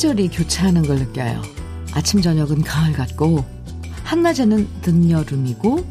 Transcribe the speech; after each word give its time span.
요즘엔 0.00 0.06
세 0.06 0.08
계절이 0.08 0.28
교차하는 0.28 0.82
걸 0.82 0.98
느껴요. 0.98 1.42
아침, 1.92 2.22
저녁은 2.22 2.62
가을 2.62 2.92
같고, 2.94 3.44
한낮에는 4.04 4.66
늦여름이고, 4.86 5.84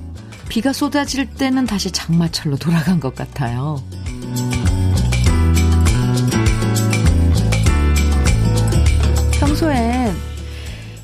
비가 0.49 0.73
쏟아질 0.73 1.27
때는 1.29 1.67
다시 1.67 1.91
장마철로 1.91 2.57
돌아간 2.57 2.99
것 2.99 3.13
같아요. 3.13 3.83
평소엔 9.39 10.15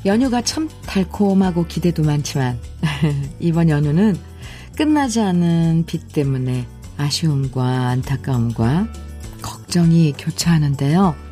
연휴가 0.04 0.42
참 0.42 0.68
달콤하고 0.86 1.66
기대도 1.66 2.02
많지만, 2.02 2.58
이번 3.38 3.68
연휴는 3.68 4.16
끝나지 4.76 5.20
않은 5.20 5.84
비 5.86 5.98
때문에 5.98 6.66
아쉬움과 6.96 7.88
안타까움과 7.88 8.88
걱정이 9.42 10.12
교차하는데요. 10.18 11.25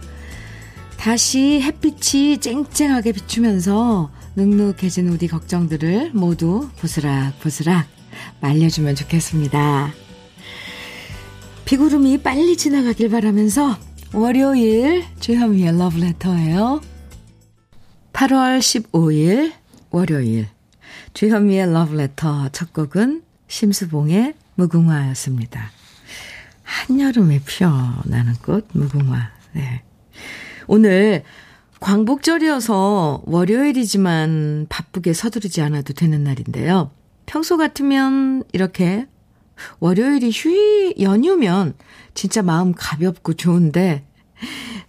다시 1.04 1.60
햇빛이 1.60 2.38
쨍쨍하게 2.38 3.12
비추면서 3.12 4.10
눅눅해진 4.36 5.08
우리 5.08 5.28
걱정들을 5.28 6.12
모두 6.14 6.70
부스락부스락 6.76 7.86
말려주면 8.40 8.94
좋겠습니다. 8.94 9.92
비구름이 11.66 12.22
빨리 12.22 12.56
지나가길 12.56 13.10
바라면서 13.10 13.76
월요일 14.14 15.04
주현미의 15.20 15.76
러브레터예요. 15.76 16.80
8월 18.14 18.60
15일 18.60 19.52
월요일 19.90 20.48
주현미의 21.12 21.70
러브레터 21.70 22.48
첫 22.48 22.72
곡은 22.72 23.22
심수봉의 23.48 24.32
무궁화였습니다. 24.54 25.70
한여름에 26.62 27.42
피어나는 27.44 28.36
꽃 28.42 28.68
무궁화. 28.72 29.30
네. 29.52 29.82
오늘 30.66 31.22
광복절이어서 31.80 33.22
월요일이지만 33.26 34.66
바쁘게 34.68 35.12
서두르지 35.12 35.60
않아도 35.62 35.92
되는 35.92 36.24
날인데요. 36.24 36.90
평소 37.26 37.56
같으면 37.56 38.42
이렇게 38.52 39.06
월요일이 39.80 40.30
휴이 40.32 40.94
연휴면 41.00 41.74
진짜 42.14 42.42
마음 42.42 42.72
가볍고 42.72 43.34
좋은데 43.34 44.04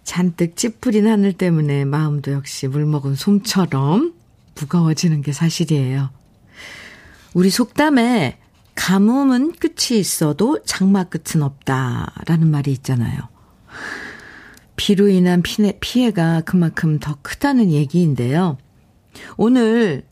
잔뜩 0.04 0.56
찌푸린 0.56 1.06
하늘 1.06 1.32
때문에 1.32 1.84
마음도 1.84 2.32
역시 2.32 2.68
물먹은 2.68 3.14
솜처럼 3.14 4.14
무거워지는 4.54 5.22
게 5.22 5.32
사실이에요. 5.32 6.10
우리 7.34 7.50
속담에 7.50 8.38
가뭄은 8.74 9.52
끝이 9.52 9.98
있어도 9.98 10.62
장마 10.64 11.04
끝은 11.04 11.42
없다라는 11.42 12.50
말이 12.50 12.72
있잖아요. 12.72 13.20
비로 14.76 15.08
인한 15.08 15.42
피해 15.42 16.10
가 16.10 16.42
그만큼 16.42 16.98
더 16.98 17.18
크다는 17.22 17.70
얘기인데요. 17.70 18.58
오늘 19.36 20.02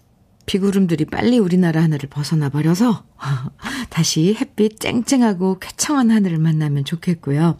비구름들이 0.47 1.07
빨리 1.07 1.39
우리나라 1.39 1.83
하늘을 1.83 2.09
벗어나 2.09 2.49
버려서 2.49 3.05
다시 3.91 4.35
햇빛 4.39 4.81
쨍쨍하고 4.81 5.59
쾌청한 5.59 6.11
하늘을 6.11 6.39
만나면 6.39 6.85
좋겠고요. 6.85 7.59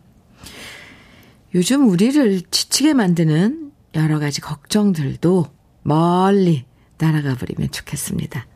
요즘 1.55 1.89
우리를 1.89 2.43
지치게 2.51 2.95
만드는 2.95 3.73
여러 3.95 4.19
가지 4.19 4.41
걱정들도 4.41 5.47
멀리 5.83 6.65
날아가 6.99 7.35
버리면 7.35 7.71
좋겠습니다. 7.71 8.47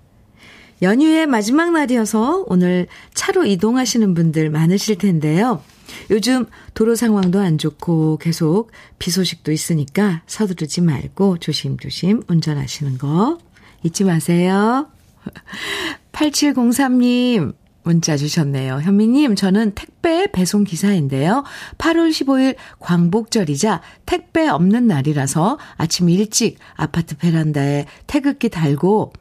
연휴의 0.82 1.26
마지막 1.26 1.72
날이어서 1.72 2.44
오늘 2.48 2.86
차로 3.15 3.47
이동하시는 3.47 4.15
분들 4.15 4.50
많으실 4.50 4.98
텐데요. 4.98 5.62
요즘 6.10 6.47
도로 6.75 6.94
상황도 6.94 7.41
안 7.41 7.59
좋고 7.59 8.19
계속 8.19 8.71
비 8.99 9.10
소식도 9.10 9.53
있으니까 9.53 10.22
서두르지 10.26 10.81
말고 10.81 11.38
조심조심 11.38 12.22
운전하시는 12.28 12.99
거 12.99 13.38
잊지 13.82 14.04
마세요. 14.04 14.88
8703님 16.12 17.54
문자 17.88 18.19
주셨네요. 18.19 18.81
현미님, 18.82 19.34
저는 19.34 19.72
택배 19.75 20.31
배송 20.31 20.65
기사인데요. 20.65 21.44
8월 21.78 22.10
15일 22.10 22.56
광복절이자 22.81 23.81
택배 24.04 24.47
없는 24.47 24.87
날이라서 24.87 25.59
아침 25.78 26.10
일찍 26.10 26.59
아파트 26.75 27.16
베란다에 27.16 27.87
태극기 28.06 28.50
달고 28.50 29.15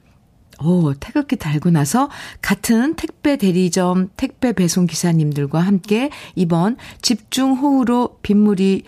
오, 0.64 0.94
태극기 0.94 1.36
달고 1.36 1.70
나서 1.70 2.10
같은 2.42 2.96
택배 2.96 3.38
대리점 3.38 4.10
택배 4.18 4.54
배송 4.54 4.88
기사님들과 4.88 5.60
함께 5.60 6.10
이번 6.36 6.78
집중 7.02 7.54
호우로 7.54 8.20
빗물이 8.22 8.84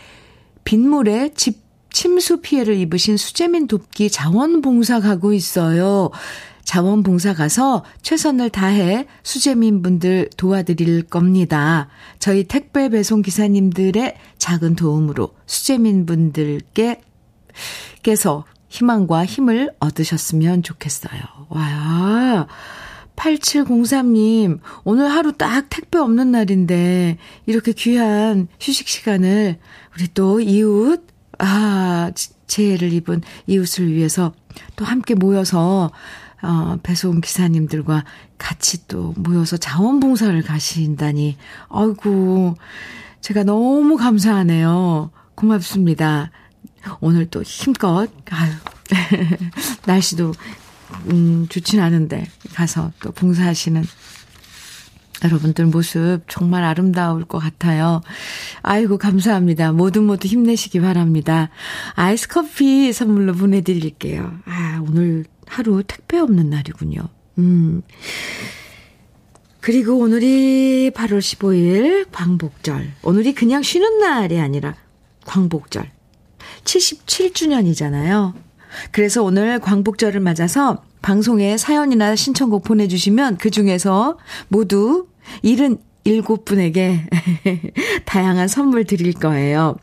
빗물에 0.63 1.31
집 1.35 1.69
침수 1.91 2.41
피해를 2.41 2.75
입으신 2.78 3.18
수재민 3.18 3.68
돕기 3.68 4.09
자원봉사 4.09 5.00
가고 5.00 5.34
있어요. 5.34 6.12
자원봉사 6.63 7.34
가서 7.34 7.84
최선을 8.03 8.51
다해 8.51 9.07
수재민 9.24 9.81
분들 9.81 10.30
도와드릴 10.38 11.03
겁니다. 11.03 11.88
저희 12.19 12.44
택배 12.44 12.90
배송 12.90 13.24
기사님들의 13.24 14.16
작은 14.38 14.75
도움으로 14.75 15.34
수재민 15.47 16.06
분들께 16.06 17.01
께서 18.03 18.46
희망과 18.69 19.25
힘을 19.25 19.72
얻으셨으면 19.80 20.63
좋겠어요. 20.63 21.19
와, 21.50 22.47
8703님, 23.16 24.59
오늘 24.84 25.12
하루 25.12 25.34
딱 25.34 25.66
택배 25.69 25.97
없는 25.97 26.31
날인데, 26.31 27.18
이렇게 27.46 27.74
귀한 27.74 28.47
휴식 28.59 28.88
시간을 28.88 29.59
우리 29.96 30.07
또 30.13 30.40
이웃, 30.40 31.06
아, 31.38 32.12
재해를 32.47 32.94
입은 32.94 33.22
이웃을 33.47 33.91
위해서 33.91 34.34
또 34.75 34.86
함께 34.86 35.16
모여서, 35.16 35.91
어, 36.41 36.78
배송 36.81 37.19
기사님들과 37.19 38.06
같이 38.38 38.88
또 38.88 39.13
모여서 39.18 39.57
자원봉사를 39.57 40.41
가신다니, 40.44 41.38
아이고, 41.69 42.56
제가 43.22 43.44
너무 43.44 43.97
감사하네요. 43.97 45.12
고맙습니다. 45.36 46.31
오늘 47.00 47.25
또 47.28 47.41
힘껏, 47.44 48.09
아유, 48.29 48.51
날씨도, 49.85 50.34
음, 51.12 51.47
좋진 51.50 51.79
않은데, 51.79 52.28
가서 52.53 52.91
또 53.01 53.12
봉사하시는 53.12 53.84
여러분들 55.23 55.66
모습 55.66 56.22
정말 56.28 56.63
아름다울 56.63 57.25
것 57.25 57.39
같아요. 57.39 58.01
아이고, 58.62 58.97
감사합니다. 58.97 59.73
모두 59.73 60.01
모두 60.01 60.28
힘내시기 60.28 60.79
바랍니다. 60.79 61.50
아이스 61.95 62.28
커피 62.28 62.94
선물로 62.94 63.34
보내드릴게요. 63.34 64.39
아, 64.45 64.81
오늘 64.88 65.25
하루 65.45 65.84
택배 65.85 66.18
없는 66.18 66.50
날이군요. 66.50 67.01
음. 67.39 67.81
그리고 69.62 69.97
오늘이 69.97 70.91
8월 70.95 71.19
15일 71.19 72.07
광복절. 72.12 72.94
오늘이 73.03 73.34
그냥 73.34 73.62
쉬는 73.62 74.00
날이 74.00 74.39
아니라 74.39 74.75
광복절. 75.25 75.91
77주년이잖아요. 76.63 78.33
그래서 78.91 79.23
오늘 79.23 79.59
광복절을 79.59 80.19
맞아서 80.19 80.83
방송에 81.01 81.57
사연이나 81.57 82.15
신청곡 82.15 82.63
보내주시면 82.63 83.37
그 83.37 83.49
중에서 83.49 84.17
모두 84.47 85.07
77분에게 85.44 87.00
다양한 88.06 88.47
선물 88.47 88.83
드릴 88.83 89.13
거예요. 89.13 89.75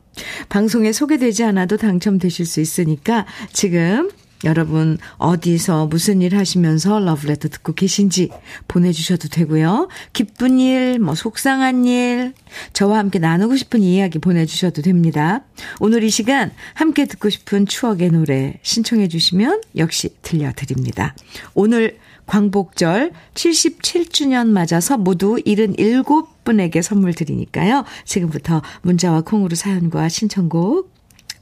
방송에 0.48 0.92
소개되지 0.92 1.44
않아도 1.44 1.76
당첨되실 1.76 2.46
수 2.46 2.60
있으니까 2.60 3.26
지금 3.52 4.10
여러분 4.44 4.98
어디서 5.16 5.86
무슨 5.86 6.22
일 6.22 6.36
하시면서 6.36 7.00
러브레터 7.00 7.48
듣고 7.48 7.74
계신지 7.74 8.30
보내주셔도 8.68 9.28
되고요. 9.28 9.88
기쁜 10.12 10.58
일, 10.58 10.98
뭐 10.98 11.14
속상한 11.14 11.84
일, 11.84 12.34
저와 12.72 12.98
함께 12.98 13.18
나누고 13.18 13.56
싶은 13.56 13.80
이야기 13.80 14.18
보내주셔도 14.18 14.82
됩니다. 14.82 15.42
오늘 15.80 16.02
이 16.02 16.10
시간 16.10 16.52
함께 16.74 17.06
듣고 17.06 17.30
싶은 17.30 17.66
추억의 17.66 18.10
노래 18.10 18.58
신청해 18.62 19.08
주시면 19.08 19.62
역시 19.76 20.10
들려드립니다. 20.22 21.14
오늘 21.54 21.98
광복절 22.26 23.12
77주년 23.34 24.48
맞아서 24.48 24.98
모두 24.98 25.36
77분에게 25.36 26.82
선물 26.82 27.14
드리니까요. 27.14 27.84
지금부터 28.04 28.62
문자와 28.82 29.22
콩으로 29.22 29.54
사연과 29.54 30.08
신청곡 30.08 30.95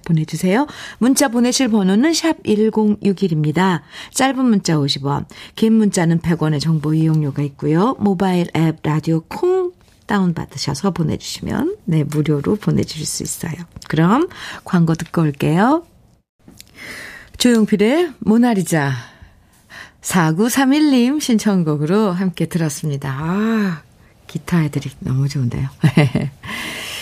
보내주세요. 0.05 0.67
문자 0.99 1.29
보내실 1.29 1.69
번호는 1.69 2.13
샵 2.15 2.43
1061입니다. 2.43 3.81
짧은 4.13 4.45
문자 4.45 4.75
50원, 4.75 5.27
긴 5.57 5.75
문자는 5.75 6.21
100원의 6.21 6.61
정보 6.61 6.95
이용료가 6.95 7.43
있고요. 7.43 7.97
모바일 7.99 8.49
앱 8.57 8.79
라디오 8.83 9.21
콩 9.23 9.73
다운받으셔서 10.07 10.91
보내주시면 10.91 11.77
네 11.87 12.05
무료로 12.05 12.57
보내주실 12.57 13.07
수 13.07 13.23
있어요. 13.23 13.55
그럼 13.89 14.29
광고 14.65 14.95
듣고 14.95 15.23
올게요. 15.23 15.85
조용필의 17.39 18.13
모나리자 18.21 18.93
4931님 20.03 21.21
신청곡으로 21.21 22.13
함께 22.13 22.47
들었습니다. 22.47 23.11
아, 23.19 23.83
기타 24.27 24.63
애들이 24.63 24.91
너무 25.01 25.29
좋은데요. 25.29 25.69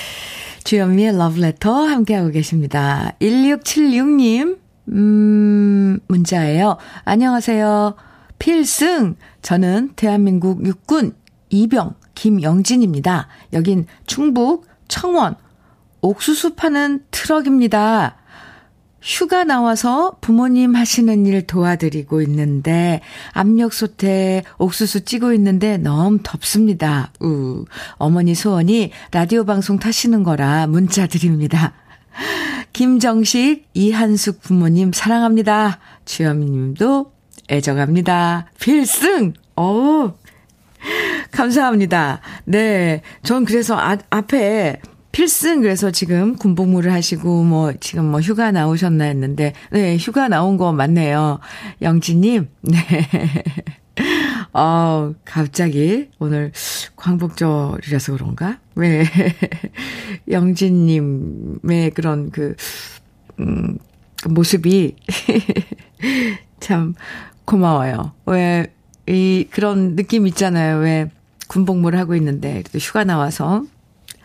주현미의 0.73 1.19
러브레터 1.19 1.71
함께하고 1.85 2.31
계십니다. 2.31 3.13
1676님, 3.21 4.59
음, 4.89 5.99
문자예요. 6.09 6.79
안녕하세요. 7.05 7.95
필승! 8.39 9.17
저는 9.43 9.91
대한민국 9.97 10.65
육군 10.65 11.13
이병 11.51 11.97
김영진입니다. 12.15 13.29
여긴 13.53 13.85
충북 14.07 14.67
청원 14.89 15.35
옥수수 16.01 16.55
파는 16.55 17.05
트럭입니다. 17.11 18.17
휴가 19.03 19.43
나와서 19.43 20.17
부모님 20.21 20.77
하시는 20.77 21.27
일 21.27 21.47
도와드리고 21.47 22.23
있는데 22.23 23.01
압력솥에 23.33 24.45
옥수수 24.59 25.05
찌고 25.05 25.33
있는데 25.35 25.77
너무 25.77 26.21
덥습니다. 26.23 27.13
우. 27.21 27.65
어머니 27.95 28.35
소원이 28.35 28.93
라디오 29.11 29.45
방송 29.45 29.79
타시는 29.79 30.23
거라 30.23 30.69
문자 30.69 31.07
드립니다. 31.09 31.73
김정식, 32.73 33.67
이한숙 33.75 34.41
부모님 34.41 34.93
사랑합니다. 34.93 35.81
주현미 36.05 36.47
님도 36.47 37.13
애정합니다. 37.51 38.47
필승! 38.61 39.35
어 39.57 40.15
감사합니다. 41.33 42.21
네. 42.45 43.03
전 43.23 43.45
그래서 43.45 43.77
아, 43.77 43.97
앞에 44.11 44.81
필승 45.13 45.61
그래서 45.61 45.91
지금 45.91 46.37
군복무를 46.37 46.93
하시고 46.93 47.45
뭐 47.45 47.73
지금 47.81 48.07
뭐 48.07 48.21
휴가 48.21 48.51
나오셨나 48.51 49.05
했는데 49.05 49.53
네 49.71 49.97
휴가 49.97 50.29
나온 50.29 50.57
거 50.57 50.73
맞네요. 50.73 51.39
영진님 51.81 52.49
네. 52.63 52.79
어 54.55 55.15
갑자기 55.25 56.09
오늘 56.19 56.53
광복절이라서 56.97 58.13
그런가? 58.15 58.59
왜? 58.75 59.05
영진님의 60.31 61.91
그런 61.95 62.31
그 62.31 62.57
음, 63.41 63.79
모습이 64.27 64.97
참 66.61 66.95
고마워요. 67.45 68.13
왜 68.27 68.67
이 69.07 69.47
그런 69.51 69.97
느낌 69.97 70.27
있잖아요. 70.29 70.79
왜 70.79 71.11
군복무를 71.49 71.99
하고 71.99 72.15
있는데 72.15 72.63
그래도 72.63 72.79
휴가 72.79 73.05
나와서 73.05 73.65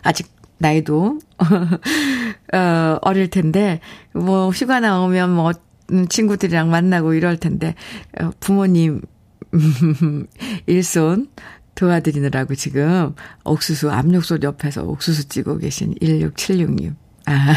아직 0.02 0.28
나이도, 0.58 1.18
어, 2.54 2.98
어릴 3.02 3.30
텐데, 3.30 3.80
뭐, 4.12 4.50
휴가 4.50 4.80
나오면 4.80 5.30
뭐, 5.34 5.52
음, 5.92 6.08
친구들이랑 6.08 6.70
만나고 6.70 7.14
이럴 7.14 7.38
텐데, 7.38 7.74
어, 8.20 8.30
부모님, 8.40 9.00
일손 10.66 11.28
도와드리느라고 11.74 12.54
지금 12.54 13.14
옥수수, 13.44 13.90
압력솥 13.90 14.42
옆에서 14.42 14.82
옥수수 14.82 15.28
찌고 15.28 15.58
계신 15.58 15.94
1676님. 15.94 16.94
아, 17.26 17.54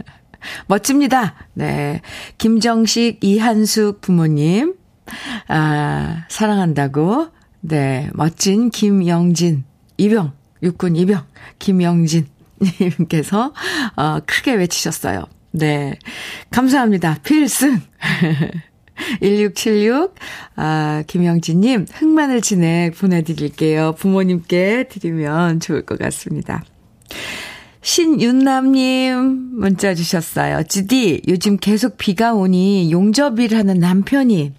멋집니다. 0.66 1.34
네. 1.52 2.00
김정식, 2.38 3.18
이한숙 3.22 4.00
부모님, 4.00 4.74
아, 5.48 6.24
사랑한다고. 6.28 7.28
네. 7.60 8.08
멋진 8.14 8.70
김영진, 8.70 9.64
이병, 9.98 10.32
육군 10.62 10.96
이병, 10.96 11.26
김영진. 11.58 12.26
님께서, 12.80 13.52
어, 13.96 14.18
크게 14.26 14.54
외치셨어요. 14.54 15.24
네. 15.52 15.98
감사합니다. 16.50 17.18
필승! 17.22 17.80
1676, 19.20 20.14
아, 20.56 21.04
김영진님, 21.06 21.86
흑마늘 21.92 22.40
진액 22.40 22.96
보내드릴게요. 22.98 23.94
부모님께 23.96 24.88
드리면 24.88 25.60
좋을 25.60 25.82
것 25.82 25.98
같습니다. 25.98 26.64
신윤남님 27.80 29.50
문자 29.52 29.94
주셨어요. 29.94 30.64
지디, 30.64 31.22
요즘 31.28 31.56
계속 31.56 31.96
비가 31.96 32.34
오니 32.34 32.90
용접일 32.90 33.56
하는 33.56 33.78
남편이 33.78 34.52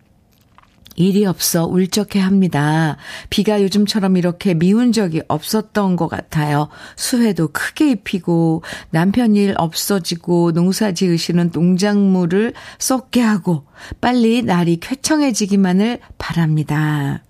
일이 0.99 1.25
없어 1.25 1.65
울적해 1.65 2.19
합니다. 2.19 2.97
비가 3.29 3.63
요즘처럼 3.63 4.17
이렇게 4.17 4.53
미운 4.53 4.91
적이 4.91 5.21
없었던 5.29 5.95
것 5.95 6.09
같아요. 6.09 6.67
수해도 6.97 7.47
크게 7.47 7.91
입히고 7.91 8.63
남편 8.89 9.35
일 9.37 9.55
없어지고 9.57 10.51
농사 10.51 10.91
지으시는 10.91 11.51
농작물을 11.53 12.53
썩게 12.79 13.21
하고 13.21 13.65
빨리 14.01 14.43
날이 14.43 14.77
쾌청해지기만을 14.81 15.99
바랍니다. 16.17 17.23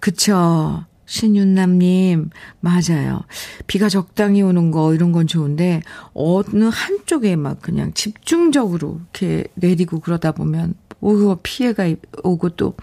그쵸. 0.00 0.84
신윤남님, 1.04 2.30
맞아요. 2.60 3.20
비가 3.66 3.90
적당히 3.90 4.40
오는 4.40 4.70
거, 4.70 4.94
이런 4.94 5.12
건 5.12 5.26
좋은데, 5.26 5.82
어느 6.14 6.70
한쪽에 6.72 7.36
막 7.36 7.60
그냥 7.60 7.92
집중적으로 7.92 9.00
이렇게 9.02 9.44
내리고 9.54 10.00
그러다 10.00 10.32
보면 10.32 10.74
오고 11.02 11.40
피해가 11.42 11.94
오고 12.22 12.50
또, 12.50 12.74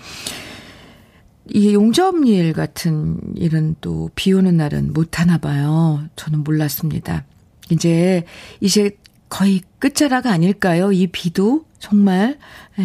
이 1.51 1.73
용접일 1.73 2.53
같은 2.53 3.19
일은 3.35 3.75
또 3.81 4.09
비 4.13 4.31
오는 4.33 4.55
날은 4.55 4.93
못 4.93 5.19
하나 5.19 5.39
봐요. 5.39 6.03
저는 6.15 6.43
몰랐습니다. 6.43 7.25
이제, 7.71 8.23
이제 8.59 8.91
거의 9.29 9.61
끝자락 9.79 10.27
아닐까요? 10.27 10.91
이 10.91 11.07
비도 11.07 11.65
정말, 11.79 12.37
에, 12.77 12.83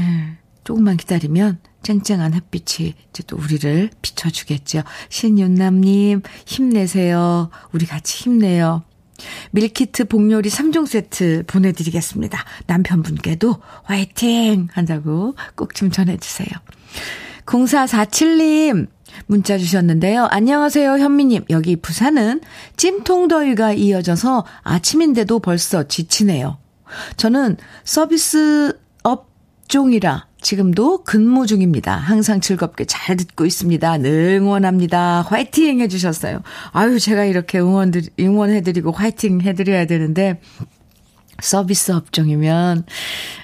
조금만 0.62 0.96
기다리면 0.96 1.58
쨍쨍한 1.82 2.32
햇빛이 2.32 2.94
이제 3.10 3.22
또 3.26 3.36
우리를 3.36 3.90
비춰주겠죠. 4.00 4.82
신윤남님, 5.10 6.22
힘내세요. 6.46 7.50
우리 7.72 7.84
같이 7.84 8.24
힘내요. 8.24 8.82
밀키트 9.52 10.04
복요리 10.06 10.48
3종 10.50 10.86
세트 10.86 11.44
보내드리겠습니다. 11.46 12.44
남편분께도 12.66 13.56
화이팅! 13.84 14.68
한다고 14.72 15.34
꼭 15.54 15.74
좀 15.74 15.90
전해주세요. 15.90 16.48
0447님, 17.46 18.86
문자 19.26 19.58
주셨는데요. 19.58 20.26
안녕하세요, 20.30 20.98
현미님. 20.98 21.44
여기 21.50 21.76
부산은 21.76 22.40
찜통더위가 22.76 23.72
이어져서 23.72 24.44
아침인데도 24.62 25.38
벌써 25.40 25.86
지치네요. 25.86 26.58
저는 27.16 27.56
서비스 27.84 28.78
업종이라 29.02 30.26
지금도 30.44 31.04
근무 31.04 31.46
중입니다. 31.46 31.96
항상 31.96 32.38
즐겁게 32.38 32.84
잘 32.84 33.16
듣고 33.16 33.46
있습니다. 33.46 33.96
늘 33.96 34.38
응원합니다. 34.42 35.22
화이팅 35.22 35.80
해주셨어요. 35.80 36.42
아유, 36.72 37.00
제가 37.00 37.24
이렇게 37.24 37.58
응원, 37.58 37.90
응원해드리고 38.20 38.92
화이팅 38.92 39.40
해드려야 39.40 39.86
되는데, 39.86 40.42
서비스 41.40 41.92
업종이면, 41.92 42.84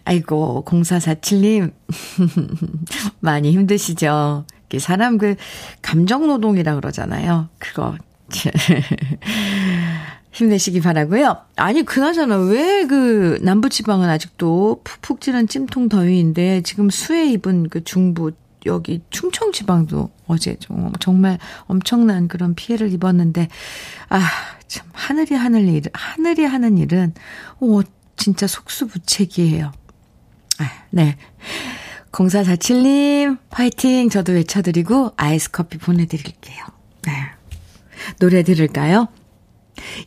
아이고, 0.05 0.63
0447님, 0.67 1.73
많이 3.21 3.53
힘드시죠? 3.53 4.45
사람 4.79 5.17
그, 5.17 5.37
감정노동이라 5.81 6.75
그러잖아요. 6.75 7.49
그거. 7.59 7.97
힘내시기 10.33 10.81
바라고요. 10.81 11.39
아니 11.57 11.83
그나저나 11.83 12.37
왜 12.39 12.87
그 12.87 13.39
남부지방은 13.43 14.09
아직도 14.09 14.81
푹푹 14.85 15.21
찌는 15.21 15.49
찜통 15.49 15.89
더위인데 15.89 16.63
지금 16.63 16.91
수해 16.91 17.31
입은 17.33 17.69
그 17.69 17.85
중부 17.85 18.33
여기 18.67 19.01
충청 19.11 19.53
지방도 19.53 20.11
어제 20.27 20.57
좀 20.57 20.93
정말 21.01 21.39
엄청난 21.67 22.29
그런 22.29 22.55
피해를 22.55 22.93
입었는데 22.93 23.49
아 24.09 24.21
참 24.71 24.87
하늘이 24.93 25.35
하늘 25.35 25.69
일 25.69 25.83
하늘이 25.93 26.45
하는 26.45 26.79
일은 26.79 27.13
오 27.59 27.83
진짜 28.17 28.47
속수무책이에요. 28.47 29.73
아, 30.61 30.71
네. 30.91 31.17
0447님 32.13 33.39
파이팅 33.51 34.09
저도 34.09 34.33
외쳐드리고 34.33 35.13
아이스 35.17 35.51
커피 35.51 35.77
보내드릴게요. 35.79 36.65
네. 37.03 37.13
노래 38.21 38.45
들을까요? 38.45 39.09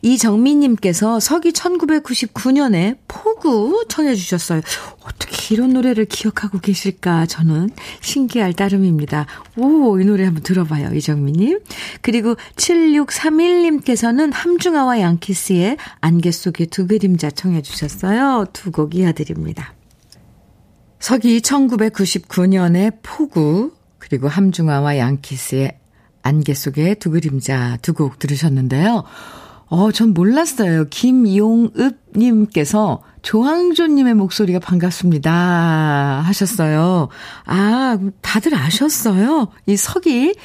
이정민님께서 0.02 1.20
서기 1.20 1.52
1999년에 1.52 2.98
포구 3.08 3.84
청해주셨어요. 3.88 4.60
어떻게 5.02 5.54
이런 5.54 5.72
노래를 5.72 6.04
기억하고 6.06 6.58
계실까? 6.58 7.26
저는 7.26 7.70
신기할 8.00 8.52
따름입니다. 8.54 9.26
오, 9.56 9.98
이 10.00 10.04
노래 10.04 10.24
한번 10.24 10.42
들어봐요, 10.42 10.94
이정민님. 10.94 11.60
그리고 12.02 12.36
7631님께서는 12.56 14.32
함중아와 14.32 15.00
양키스의 15.00 15.76
안개 16.00 16.30
속의 16.30 16.68
두 16.68 16.86
그림자 16.86 17.30
청해주셨어요. 17.30 18.46
두 18.52 18.70
곡 18.72 18.94
이어드립니다. 18.96 19.74
서기 20.98 21.40
1999년에 21.40 22.98
포구, 23.02 23.72
그리고 23.98 24.26
함중아와 24.28 24.98
양키스의 24.98 25.78
안개 26.22 26.54
속의 26.54 26.96
두 26.96 27.10
그림자 27.10 27.76
두 27.82 27.92
곡 27.92 28.18
들으셨는데요. 28.18 29.04
어, 29.74 29.90
전 29.90 30.14
몰랐어요. 30.14 30.84
김용읍님께서 30.88 31.82
조항조님의 33.22 34.14
목소리가 34.14 34.60
반갑습니다. 34.60 36.22
하셨어요. 36.24 37.08
아, 37.44 37.98
다들 38.20 38.54
아셨어요? 38.54 39.48
이 39.66 39.76
석이 39.76 40.36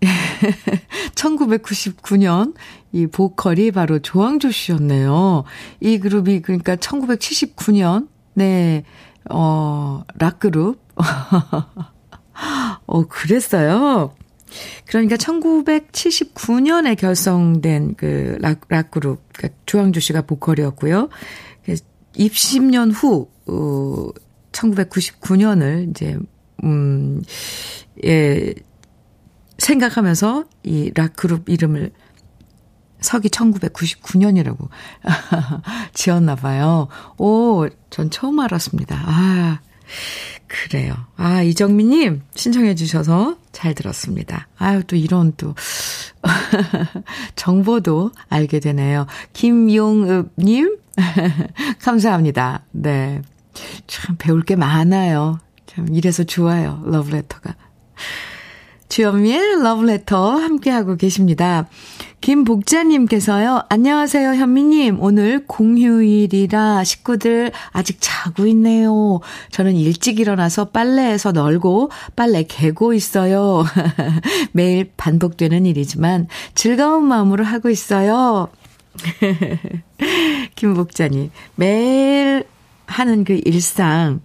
1999년 1.16 2.54
이 2.92 3.08
보컬이 3.08 3.72
바로 3.72 3.98
조항조 3.98 4.52
씨였네요. 4.52 5.42
이 5.80 5.98
그룹이 5.98 6.42
그러니까 6.42 6.76
1979년, 6.76 8.06
네, 8.34 8.84
어, 9.28 10.04
락그룹. 10.20 10.80
어, 12.86 13.06
그랬어요. 13.08 14.14
그러니까 14.86 15.16
1979년에 15.16 16.96
결성된 16.96 17.94
그 17.96 18.36
락, 18.40 18.62
락그룹, 18.68 19.20
그러니까 19.32 19.58
조항조 19.66 20.00
씨가 20.00 20.22
보컬이었고요. 20.22 21.08
20년 22.14 22.92
후, 22.94 23.28
어, 23.46 24.08
1999년을 24.52 25.90
이제, 25.90 26.18
음, 26.64 27.22
예, 28.04 28.54
생각하면서 29.58 30.44
이 30.64 30.90
락그룹 30.94 31.48
이름을 31.48 31.92
서기 33.00 33.28
1999년이라고 33.28 34.68
지었나 35.94 36.36
봐요. 36.36 36.88
오, 37.18 37.66
전 37.90 38.10
처음 38.10 38.40
알았습니다. 38.40 38.96
아, 39.04 39.60
그래요. 40.46 40.94
아, 41.16 41.42
이정민님 41.42 42.22
신청해 42.34 42.74
주셔서 42.74 43.36
잘 43.52 43.74
들었습니다. 43.74 44.48
아유, 44.58 44.82
또 44.84 44.96
이런 44.96 45.32
또, 45.36 45.54
정보도 47.36 48.12
알게 48.28 48.60
되네요. 48.60 49.06
김용읍님, 49.32 50.78
감사합니다. 51.80 52.64
네. 52.72 53.22
참 53.86 54.16
배울 54.18 54.42
게 54.42 54.56
많아요. 54.56 55.38
참 55.66 55.86
이래서 55.92 56.24
좋아요. 56.24 56.82
러브레터가. 56.84 57.54
주현미의 58.88 59.62
러브레터 59.62 60.36
함께하고 60.36 60.96
계십니다. 60.96 61.66
김복자님께서요, 62.22 63.64
안녕하세요, 63.68 64.34
현미님. 64.34 65.00
오늘 65.00 65.44
공휴일이라 65.44 66.84
식구들 66.84 67.50
아직 67.72 67.96
자고 67.98 68.46
있네요. 68.46 69.18
저는 69.50 69.74
일찍 69.74 70.20
일어나서 70.20 70.66
빨래해서 70.66 71.32
널고 71.32 71.90
빨래 72.14 72.44
개고 72.44 72.94
있어요. 72.94 73.64
매일 74.52 74.92
반복되는 74.96 75.66
일이지만 75.66 76.28
즐거운 76.54 77.06
마음으로 77.06 77.44
하고 77.44 77.70
있어요. 77.70 78.48
김복자님, 80.54 81.32
매일 81.56 82.44
하는 82.86 83.24
그 83.24 83.40
일상, 83.44 84.20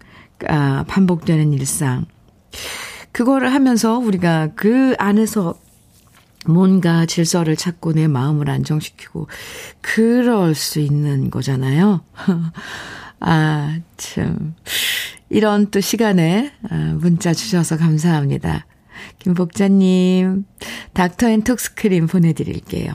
아, 0.48 0.86
반복되는 0.88 1.52
일상. 1.52 2.06
그거를 3.12 3.52
하면서 3.52 3.98
우리가 3.98 4.50
그 4.56 4.94
안에서 5.00 5.56
뭔가 6.48 7.06
질서를 7.06 7.56
찾고 7.56 7.94
내 7.94 8.08
마음을 8.08 8.50
안정시키고 8.50 9.28
그럴 9.82 10.56
수 10.56 10.80
있는 10.80 11.30
거잖아요. 11.30 12.02
아, 13.20 13.80
참. 13.98 14.56
이런 15.30 15.70
또 15.72 15.82
시간에 15.82 16.54
아, 16.70 16.96
문자 17.00 17.34
주셔서 17.34 17.78
감사합니다. 17.78 18.66
김복자님, 19.20 20.46
닥터 20.94 21.30
앤 21.30 21.44
톡스크림 21.44 22.08
보내드릴게요. 22.08 22.94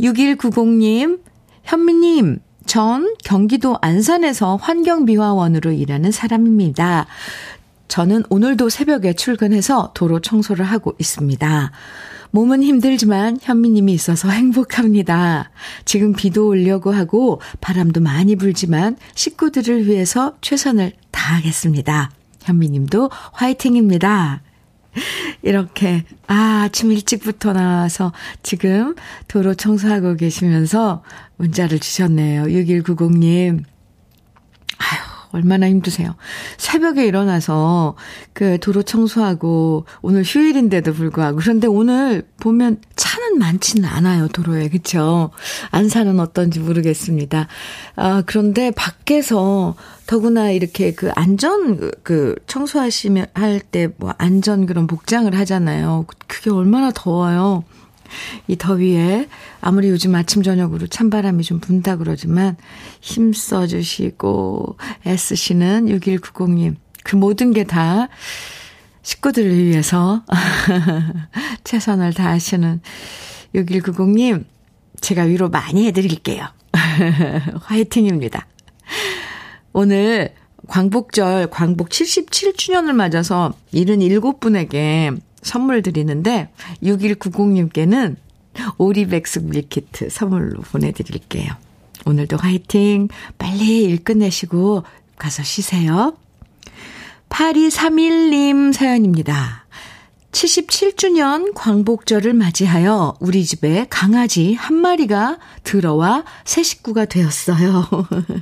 6190님, 0.00 1.20
현미님, 1.64 2.38
전 2.66 3.14
경기도 3.24 3.76
안산에서 3.80 4.56
환경미화원으로 4.56 5.72
일하는 5.72 6.10
사람입니다. 6.10 7.06
저는 7.88 8.22
오늘도 8.30 8.68
새벽에 8.68 9.12
출근해서 9.12 9.92
도로 9.94 10.20
청소를 10.20 10.64
하고 10.64 10.94
있습니다. 10.98 11.72
몸은 12.32 12.62
힘들지만 12.62 13.38
현미님이 13.40 13.92
있어서 13.92 14.30
행복합니다. 14.30 15.50
지금 15.84 16.14
비도 16.14 16.48
오려고 16.48 16.90
하고 16.90 17.40
바람도 17.60 18.00
많이 18.00 18.36
불지만 18.36 18.96
식구들을 19.14 19.86
위해서 19.86 20.34
최선을 20.40 20.92
다하겠습니다. 21.10 22.10
현미님도 22.42 23.10
화이팅입니다. 23.32 24.40
이렇게, 25.42 26.04
아, 26.26 26.62
아침 26.64 26.90
일찍부터 26.90 27.52
나와서 27.52 28.12
지금 28.42 28.94
도로 29.28 29.54
청소하고 29.54 30.16
계시면서 30.16 31.02
문자를 31.36 31.80
주셨네요. 31.80 32.44
6190님. 32.44 33.64
얼마나 35.32 35.68
힘드세요. 35.68 36.14
새벽에 36.58 37.06
일어나서 37.06 37.96
그 38.32 38.58
도로 38.60 38.82
청소하고 38.82 39.86
오늘 40.02 40.22
휴일인데도 40.22 40.92
불구하고 40.92 41.38
그런데 41.38 41.66
오늘 41.66 42.26
보면 42.40 42.78
차는 42.96 43.38
많지는 43.38 43.88
않아요, 43.88 44.28
도로에. 44.28 44.68
그쵸? 44.68 45.30
안사는 45.70 46.18
어떤지 46.20 46.60
모르겠습니다. 46.60 47.48
아, 47.96 48.22
그런데 48.26 48.70
밖에서 48.70 49.74
더구나 50.06 50.50
이렇게 50.50 50.92
그 50.92 51.10
안전 51.14 51.90
그 52.02 52.34
청소하시면 52.46 53.26
할 53.34 53.60
때 53.70 53.88
뭐 53.98 54.12
안전 54.18 54.66
그런 54.66 54.86
복장을 54.86 55.32
하잖아요. 55.38 56.04
그게 56.26 56.50
얼마나 56.50 56.90
더워요. 56.90 57.64
이 58.48 58.56
더위에 58.56 59.28
아무리 59.60 59.88
요즘 59.88 60.14
아침 60.14 60.42
저녁으로 60.42 60.86
찬바람이 60.86 61.42
좀 61.44 61.60
분다 61.60 61.96
그러지만 61.96 62.56
힘써 63.00 63.66
주시고 63.66 64.76
애쓰시는 65.06 65.86
6190님 65.86 66.76
그 67.04 67.16
모든 67.16 67.52
게 67.52 67.64
다 67.64 68.08
식구들을 69.02 69.64
위해서 69.64 70.22
최선을 71.64 72.14
다하시는 72.14 72.80
6190님 73.54 74.44
제가 75.00 75.22
위로 75.22 75.48
많이 75.48 75.86
해드릴게요. 75.86 76.46
화이팅입니다. 77.62 78.46
오늘 79.72 80.32
광복절 80.68 81.48
광복 81.50 81.88
77주년을 81.88 82.92
맞아서 82.92 83.52
77분에게 83.74 85.20
선물 85.42 85.82
드리는데 85.82 86.50
6190님께는 86.82 88.16
오리백숙 88.78 89.44
밀키트 89.44 90.10
선물로 90.10 90.60
보내드릴게요. 90.62 91.52
오늘도 92.06 92.36
화이팅! 92.36 93.08
빨리 93.38 93.84
일 93.84 94.02
끝내시고 94.02 94.84
가서 95.16 95.42
쉬세요. 95.42 96.16
8231님 97.28 98.72
사연입니다. 98.72 99.62
77주년 100.32 101.52
광복절을 101.54 102.32
맞이하여 102.32 103.16
우리 103.20 103.44
집에 103.44 103.86
강아지 103.88 104.54
한 104.54 104.76
마리가 104.76 105.38
들어와 105.62 106.24
새 106.44 106.62
식구가 106.62 107.04
되었어요. 107.04 107.88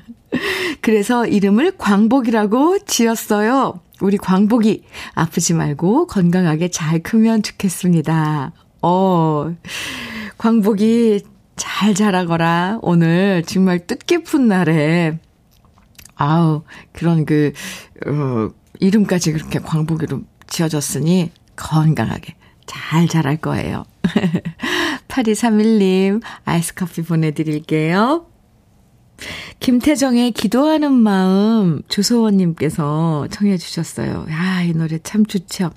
그래서 0.80 1.26
이름을 1.26 1.76
광복이라고 1.76 2.78
지었어요. 2.87 3.80
우리 4.00 4.16
광복이 4.16 4.85
아프지 5.14 5.54
말고 5.54 6.07
건강하게 6.07 6.71
잘 6.71 7.00
크면 7.00 7.42
좋겠습니다. 7.42 8.52
어, 8.83 9.54
광복이 10.38 11.23
잘 11.57 11.95
자라거라. 11.95 12.78
오늘 12.83 13.42
정말 13.42 13.87
뜻깊은 13.87 14.49
날에, 14.49 15.19
아우, 16.14 16.62
그런 16.92 17.26
그, 17.26 17.52
어, 18.07 18.49
이름까지 18.78 19.33
그렇게 19.33 19.59
광복이로 19.59 20.23
지어졌으니 20.47 21.30
건강하게 21.57 22.35
잘 22.64 23.09
자랄 23.09 23.37
거예요. 23.37 23.85
8231님, 25.09 26.23
아이스 26.45 26.75
커피 26.75 27.02
보내드릴게요. 27.02 28.30
김태정의 29.61 30.33
기도하는 30.33 30.93
마음 30.93 31.83
조소원님께서 31.89 33.29
청해 33.31 33.57
주셨어요. 33.59 34.27
야, 34.31 34.62
이 34.62 34.73
노래 34.73 34.99
참 35.03 35.25
좋죠. 35.27 35.71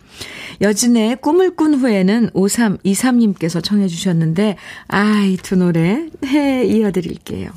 여진의 0.61 1.17
꿈을 1.17 1.55
꾼 1.55 1.73
후에는 1.75 2.29
5323님께서 2.31 3.63
청해 3.63 3.87
주셨는데, 3.87 4.57
아, 4.87 5.21
이 5.25 5.37
두 5.43 5.55
노래 5.57 6.07
해 6.25 6.65
이어드릴게요. 6.65 7.49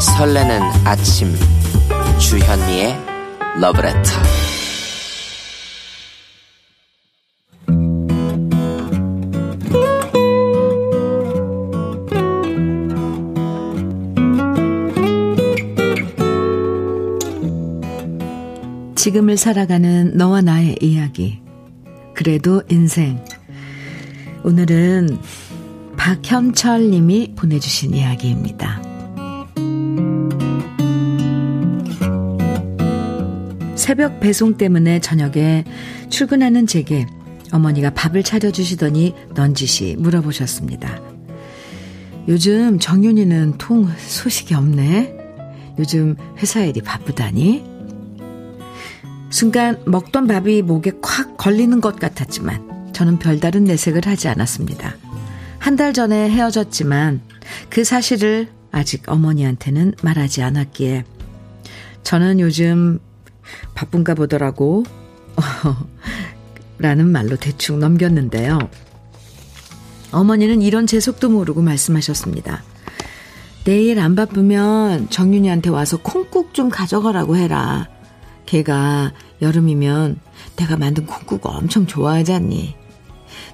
설레는 0.00 0.60
아침 0.84 1.34
주현미의 2.18 2.96
러브레터 3.60 4.49
지금을 19.00 19.38
살아가는 19.38 20.14
너와 20.14 20.42
나의 20.42 20.76
이야기. 20.82 21.40
그래도 22.14 22.62
인생. 22.68 23.24
오늘은 24.44 25.16
박현철 25.96 26.90
님이 26.90 27.32
보내주신 27.34 27.94
이야기입니다. 27.94 28.82
새벽 33.74 34.20
배송 34.20 34.58
때문에 34.58 35.00
저녁에 35.00 35.64
출근하는 36.10 36.66
제게 36.66 37.06
어머니가 37.52 37.94
밥을 37.94 38.22
차려주시더니 38.22 39.14
넌지시 39.34 39.96
물어보셨습니다. 39.98 41.00
요즘 42.28 42.78
정윤이는 42.78 43.54
통 43.56 43.88
소식이 43.96 44.52
없네. 44.52 45.16
요즘 45.78 46.16
회사 46.36 46.62
일이 46.62 46.82
바쁘다니. 46.82 47.69
순간 49.30 49.80
먹던 49.86 50.26
밥이 50.26 50.62
목에 50.62 50.92
콱 51.00 51.36
걸리는 51.36 51.80
것 51.80 51.98
같았지만 51.98 52.92
저는 52.92 53.18
별다른 53.18 53.64
내색을 53.64 54.02
하지 54.06 54.28
않았습니다. 54.28 54.96
한 55.58 55.76
달 55.76 55.92
전에 55.92 56.28
헤어졌지만 56.30 57.20
그 57.68 57.84
사실을 57.84 58.48
아직 58.72 59.08
어머니한테는 59.08 59.94
말하지 60.02 60.42
않았기에 60.42 61.04
저는 62.02 62.40
요즘 62.40 62.98
바쁜가 63.74 64.14
보더라고 64.14 64.84
라는 66.78 67.08
말로 67.08 67.36
대충 67.36 67.78
넘겼는데요. 67.78 68.58
어머니는 70.12 70.62
이런 70.62 70.86
재속도 70.86 71.28
모르고 71.28 71.62
말씀하셨습니다. 71.62 72.62
내일 73.64 74.00
안 74.00 74.14
바쁘면 74.16 75.10
정윤이한테 75.10 75.68
와서 75.70 75.98
콩국 75.98 76.54
좀 76.54 76.68
가져가라고 76.70 77.36
해라. 77.36 77.88
걔가 78.50 79.12
여름이면 79.40 80.18
내가 80.56 80.76
만든 80.76 81.06
콩국 81.06 81.46
엄청 81.46 81.86
좋아하지 81.86 82.32
않니? 82.32 82.74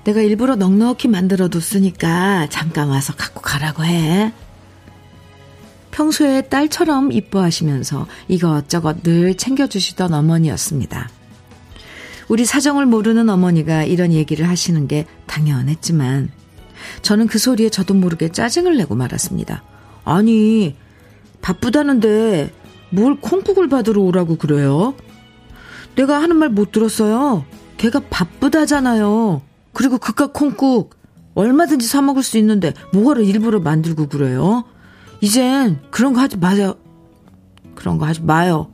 내가 0.05 0.23
일부러 0.23 0.57
넉넉히 0.57 1.09
만들어 1.09 1.49
뒀으니까 1.49 2.47
잠깐 2.49 2.89
와서 2.89 3.13
갖고 3.15 3.43
가라고 3.43 3.85
해. 3.85 4.33
평소에 5.91 6.43
딸처럼 6.43 7.13
이뻐하시면서 7.13 8.07
이것저것 8.29 9.03
늘 9.03 9.37
챙겨주시던 9.37 10.15
어머니였습니다. 10.15 11.11
우리 12.29 12.47
사정을 12.47 12.87
모르는 12.87 13.29
어머니가 13.29 13.85
이런 13.85 14.13
얘기를 14.13 14.49
하시는 14.49 14.89
게 14.89 15.05
당연했지만 15.27 16.31
저는 17.03 17.27
그 17.27 17.39
소리에 17.39 17.69
저도 17.69 17.93
모르게 17.93 18.31
짜증을 18.31 18.79
내고 18.79 18.95
말았습니다. 18.95 19.63
아니, 20.05 20.75
바쁘다는데 21.43 22.51
뭘 22.91 23.21
콩국을 23.21 23.69
받으러 23.69 24.03
오라고 24.03 24.37
그래요? 24.37 24.95
내가 25.97 26.21
하는 26.23 26.37
말 26.37 26.49
못 26.51 26.73
들었어요. 26.73 27.45
걔가 27.79 28.01
바쁘다잖아요. 28.11 29.43
그리고 29.73 29.99
그깟 29.99 30.33
콩국 30.33 30.97
얼마든지 31.35 31.87
사 31.87 32.01
먹을 32.01 32.23
수 32.23 32.39
있는데 32.39 32.73
뭐하러 32.93 33.21
일부러 33.23 33.61
만들고 33.61 34.09
그래요? 34.09 34.65
이젠 35.21 35.81
그런 35.91 36.13
거 36.15 36.21
하지 36.21 36.37
마세요. 36.39 36.77
그런 37.75 37.99
거 37.99 38.07
하지 38.07 38.23
마요. 38.23 38.71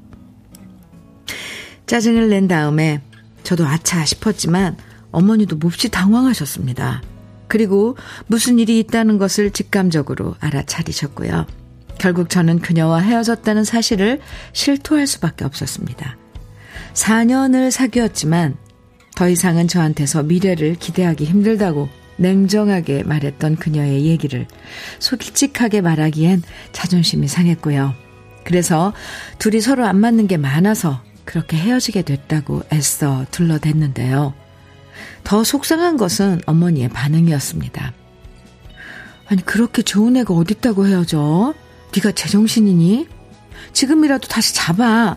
짜증을 1.86 2.28
낸 2.28 2.46
다음에 2.48 3.02
저도 3.42 3.66
아차 3.66 4.04
싶었지만 4.04 4.76
어머니도 5.10 5.56
몹시 5.56 5.88
당황하셨습니다. 5.90 7.02
그리고 7.48 7.96
무슨 8.28 8.58
일이 8.58 8.78
있다는 8.78 9.18
것을 9.18 9.50
직감적으로 9.50 10.36
알아차리셨고요. 10.40 11.46
결국 12.02 12.30
저는 12.30 12.58
그녀와 12.58 12.98
헤어졌다는 12.98 13.62
사실을 13.62 14.20
실토할 14.52 15.06
수밖에 15.06 15.44
없었습니다. 15.44 16.16
4년을 16.94 17.70
사귀었지만 17.70 18.56
더 19.14 19.28
이상은 19.28 19.68
저한테서 19.68 20.24
미래를 20.24 20.74
기대하기 20.74 21.24
힘들다고 21.24 21.88
냉정하게 22.16 23.04
말했던 23.04 23.54
그녀의 23.54 24.06
얘기를 24.06 24.48
솔직하게 24.98 25.80
말하기엔 25.80 26.42
자존심이 26.72 27.28
상했고요. 27.28 27.94
그래서 28.42 28.92
둘이 29.38 29.60
서로 29.60 29.86
안 29.86 30.00
맞는 30.00 30.26
게 30.26 30.36
많아서 30.36 31.00
그렇게 31.24 31.56
헤어지게 31.56 32.02
됐다고 32.02 32.62
애써 32.72 33.26
둘러댔는데요. 33.30 34.34
더 35.22 35.44
속상한 35.44 35.98
것은 35.98 36.40
어머니의 36.46 36.88
반응이었습니다. 36.88 37.92
아니 39.28 39.46
그렇게 39.46 39.82
좋은 39.82 40.16
애가 40.16 40.34
어딨다고 40.34 40.88
헤어져? 40.88 41.54
네가 41.94 42.12
제정신이니? 42.12 43.08
지금이라도 43.72 44.28
다시 44.28 44.54
잡아. 44.54 45.16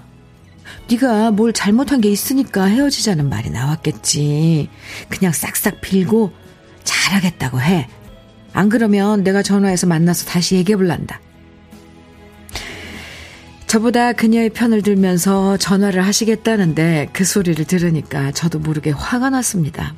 네가 0.90 1.32
뭘 1.32 1.54
잘못한 1.54 2.02
게 2.02 2.10
있으니까 2.10 2.66
헤어지자는 2.66 3.30
말이 3.30 3.50
나왔겠지. 3.50 4.70
그냥 5.10 5.32
싹싹 5.32 5.82
빌고 5.82 6.32
잘하겠다고 6.84 7.62
해. 7.62 7.88
안 8.54 8.70
그러면 8.70 9.24
내가 9.24 9.42
전화해서 9.42 9.88
만나서 9.88 10.26
다시 10.26 10.56
얘기해 10.56 10.78
볼란다. 10.78 11.20
저보다 13.68 14.14
그녀의 14.14 14.52
편을 14.52 14.84
들면서 14.84 15.58
전화를 15.58 16.06
하시겠다는데 16.06 17.10
그 17.12 17.26
소리를 17.26 17.66
들으니까 17.66 18.32
저도 18.32 18.60
모르게 18.60 18.92
화가 18.92 19.32
났습니다. 19.32 19.96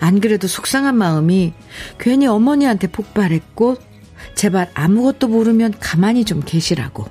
안 0.00 0.20
그래도 0.20 0.46
속상한 0.46 0.96
마음이 0.96 1.52
괜히 1.98 2.26
어머니한테 2.26 2.86
폭발했고 2.86 3.76
제발 4.38 4.70
아무것도 4.72 5.26
모르면 5.26 5.74
가만히 5.80 6.24
좀 6.24 6.40
계시라고. 6.40 7.06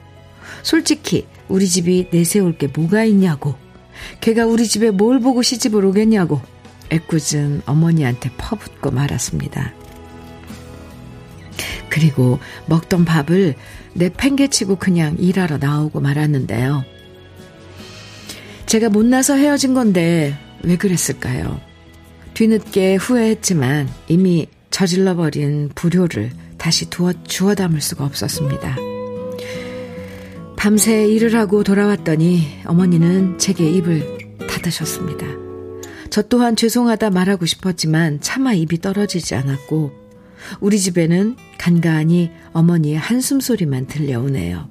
솔직히 0.63 1.27
우리 1.49 1.67
집이 1.67 2.07
내세울 2.09 2.57
게 2.57 2.67
뭐가 2.67 3.03
있냐고. 3.03 3.55
걔가 4.21 4.45
우리 4.45 4.65
집에 4.65 4.91
뭘 4.91 5.19
보고 5.19 5.41
시집을 5.41 5.83
오겠냐고. 5.83 6.39
애꿎은 6.89 7.63
어머니한테 7.65 8.31
퍼붓고 8.37 8.91
말았습니다. 8.91 9.73
그리고 11.89 12.39
먹던 12.67 13.03
밥을 13.03 13.55
내팽개치고 13.93 14.77
그냥 14.77 15.17
일하러 15.19 15.57
나오고 15.57 15.99
말았는데요. 15.99 16.85
제가 18.67 18.87
못나서 18.87 19.35
헤어진 19.35 19.73
건데 19.73 20.37
왜 20.63 20.77
그랬을까요? 20.77 21.59
뒤늦게 22.35 22.95
후회했지만 22.95 23.89
이미 24.07 24.47
저질러버린 24.71 25.71
불효를 25.75 26.46
다시 26.57 26.89
두어, 26.89 27.13
주워 27.23 27.55
담을 27.55 27.81
수가 27.81 28.05
없었습니다. 28.05 28.75
밤새 30.55 31.07
일을 31.07 31.35
하고 31.35 31.63
돌아왔더니 31.63 32.61
어머니는 32.65 33.37
제게 33.37 33.69
입을 33.69 34.37
닫으셨습니다. 34.49 35.25
저 36.09 36.21
또한 36.23 36.55
죄송하다 36.55 37.11
말하고 37.11 37.45
싶었지만 37.45 38.19
차마 38.21 38.53
입이 38.53 38.81
떨어지지 38.81 39.35
않았고 39.35 39.91
우리 40.59 40.79
집에는 40.79 41.35
간간히 41.57 42.31
어머니의 42.53 42.97
한숨 42.97 43.39
소리만 43.39 43.87
들려오네요. 43.87 44.67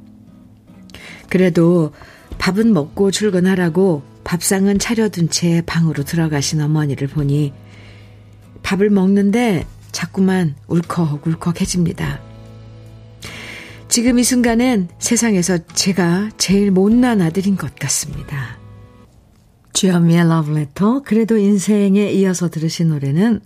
그래도 1.28 1.92
밥은 2.38 2.72
먹고 2.72 3.10
출근하라고 3.10 4.02
밥상은 4.24 4.78
차려둔 4.78 5.30
채 5.30 5.62
방으로 5.64 6.04
들어가신 6.04 6.60
어머니를 6.60 7.06
보니 7.08 7.52
밥을 8.62 8.90
먹는데 8.90 9.66
자꾸만 9.96 10.54
울컥울컥해집니다. 10.66 12.20
지금 13.88 14.18
이 14.18 14.24
순간은 14.24 14.88
세상에서 14.98 15.56
제가 15.68 16.28
제일 16.36 16.70
못난 16.70 17.22
아들인 17.22 17.56
것 17.56 17.74
같습니다. 17.76 18.58
주현미의 19.72 20.28
러브레터 20.28 21.00
그래도 21.02 21.38
인생에 21.38 22.10
이어서 22.10 22.50
들으신 22.50 22.88
노래는 22.88 23.40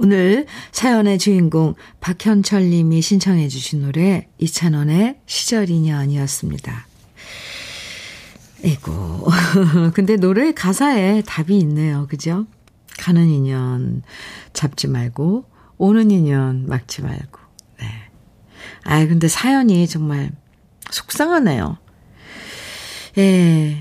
오늘 0.00 0.46
사연의 0.72 1.18
주인공 1.18 1.76
박현철 2.00 2.64
님이 2.64 3.00
신청해 3.00 3.46
주신 3.46 3.82
노래 3.82 4.26
이찬원의 4.38 5.20
시절 5.26 5.70
인연이었습니다. 5.70 6.84
에고 8.64 9.28
근데 9.94 10.16
노래 10.16 10.50
가사에 10.50 11.22
답이 11.22 11.56
있네요. 11.58 12.08
그죠? 12.08 12.48
가는 12.98 13.28
인연 13.28 14.02
잡지 14.52 14.88
말고 14.88 15.44
오는 15.78 16.10
인연 16.10 16.66
막지 16.66 17.02
말고. 17.02 17.38
네. 17.80 17.86
아 18.84 19.06
근데 19.06 19.28
사연이 19.28 19.86
정말 19.86 20.30
속상하네요. 20.90 21.78
예. 23.18 23.76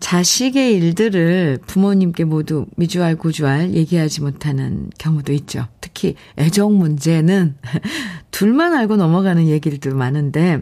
자식의 0.00 0.76
일들을 0.76 1.58
부모님께 1.66 2.22
모두 2.24 2.66
미주알 2.76 3.16
고주알 3.16 3.74
얘기하지 3.74 4.20
못하는 4.22 4.90
경우도 4.98 5.32
있죠. 5.32 5.66
특히 5.80 6.14
애정 6.38 6.78
문제는 6.78 7.56
둘만 8.30 8.74
알고 8.74 8.96
넘어가는 8.96 9.48
얘기들도 9.48 9.96
많은데 9.96 10.60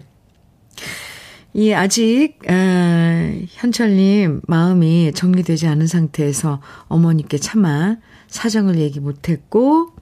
이 1.52 1.72
아직 1.72 2.38
어, 2.48 3.32
현철님 3.48 4.42
마음이 4.46 5.12
정리되지 5.14 5.66
않은 5.66 5.86
상태에서 5.86 6.60
어머니께 6.88 7.38
차마 7.38 7.96
사정을 8.28 8.78
얘기 8.78 9.00
못했고 9.00 9.92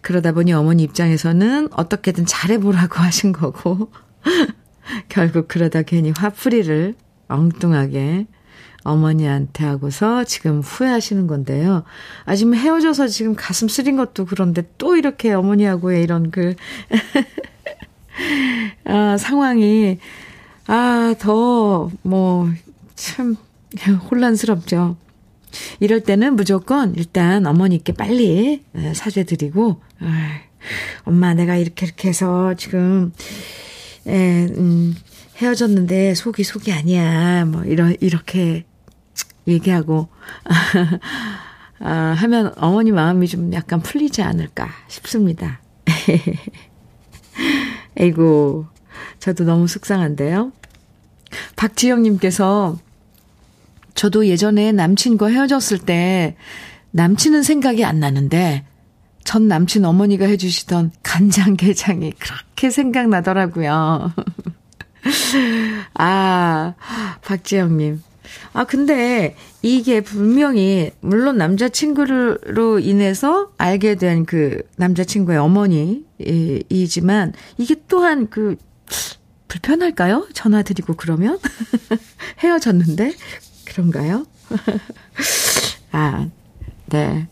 그러다 0.00 0.32
보니 0.32 0.52
어머니 0.52 0.82
입장에서는 0.82 1.68
어떻게든 1.72 2.26
잘해보라고 2.26 2.96
하신 3.00 3.32
거고 3.32 3.90
결국 5.08 5.48
그러다 5.48 5.82
괜히 5.82 6.12
화풀이를 6.16 6.94
엉뚱하게 7.28 8.26
어머니한테 8.84 9.64
하고서 9.64 10.24
지금 10.24 10.60
후회하시는 10.60 11.26
건데요. 11.26 11.84
아, 12.24 12.34
지금 12.34 12.54
헤어져서 12.54 13.06
지금 13.08 13.34
가슴 13.34 13.68
쓰린 13.68 13.96
것도 13.96 14.26
그런데 14.26 14.68
또 14.78 14.96
이렇게 14.96 15.32
어머니하고의 15.32 16.02
이런 16.02 16.30
그, 16.30 16.54
아, 18.84 19.16
상황이, 19.18 19.98
아, 20.66 21.14
더, 21.18 21.90
뭐, 22.02 22.50
참, 22.96 23.36
혼란스럽죠. 24.10 24.96
이럴 25.80 26.00
때는 26.00 26.36
무조건 26.36 26.94
일단 26.94 27.46
어머니께 27.46 27.92
빨리 27.92 28.62
예, 28.76 28.94
사죄드리고, 28.94 29.80
엄마 31.04 31.34
내가 31.34 31.56
이렇게 31.56 31.86
이렇게 31.86 32.08
해서 32.08 32.54
지금, 32.54 33.12
에, 34.06 34.46
음, 34.46 34.94
헤어졌는데 35.38 36.14
속이 36.14 36.44
속이 36.44 36.72
아니야. 36.72 37.44
뭐, 37.46 37.64
이러, 37.64 37.90
이렇게 38.00 38.64
얘기하고, 39.46 40.08
아, 41.80 42.14
하면 42.16 42.52
어머니 42.56 42.92
마음이 42.92 43.26
좀 43.26 43.52
약간 43.52 43.80
풀리지 43.80 44.22
않을까 44.22 44.68
싶습니다. 44.88 45.60
에이고, 47.98 48.66
저도 49.18 49.44
너무 49.44 49.66
속상한데요. 49.66 50.52
박지영님께서 51.56 52.78
저도 53.94 54.26
예전에 54.26 54.72
남친과 54.72 55.28
헤어졌을 55.28 55.78
때 55.78 56.36
남친은 56.92 57.42
생각이 57.42 57.84
안 57.84 58.00
나는데 58.00 58.64
전 59.24 59.48
남친 59.48 59.84
어머니가 59.84 60.26
해주시던 60.26 60.92
간장게장이 61.02 62.12
그렇게 62.12 62.70
생각나더라고요. 62.70 64.12
아, 65.94 66.74
박지영님. 67.22 68.02
아, 68.52 68.64
근데 68.64 69.36
이게 69.62 70.00
분명히, 70.00 70.90
물론 71.00 71.36
남자친구로 71.38 72.78
인해서 72.80 73.50
알게 73.58 73.96
된 73.96 74.24
그 74.24 74.62
남자친구의 74.76 75.38
어머니이지만, 75.38 77.32
이게 77.58 77.76
또한 77.88 78.28
그, 78.30 78.56
불편할까요? 79.48 80.28
전화 80.32 80.62
드리고 80.62 80.94
그러면? 80.96 81.38
헤어졌는데? 82.42 83.12
그런가요? 83.64 84.26
아, 85.92 86.28
네. 86.86 87.26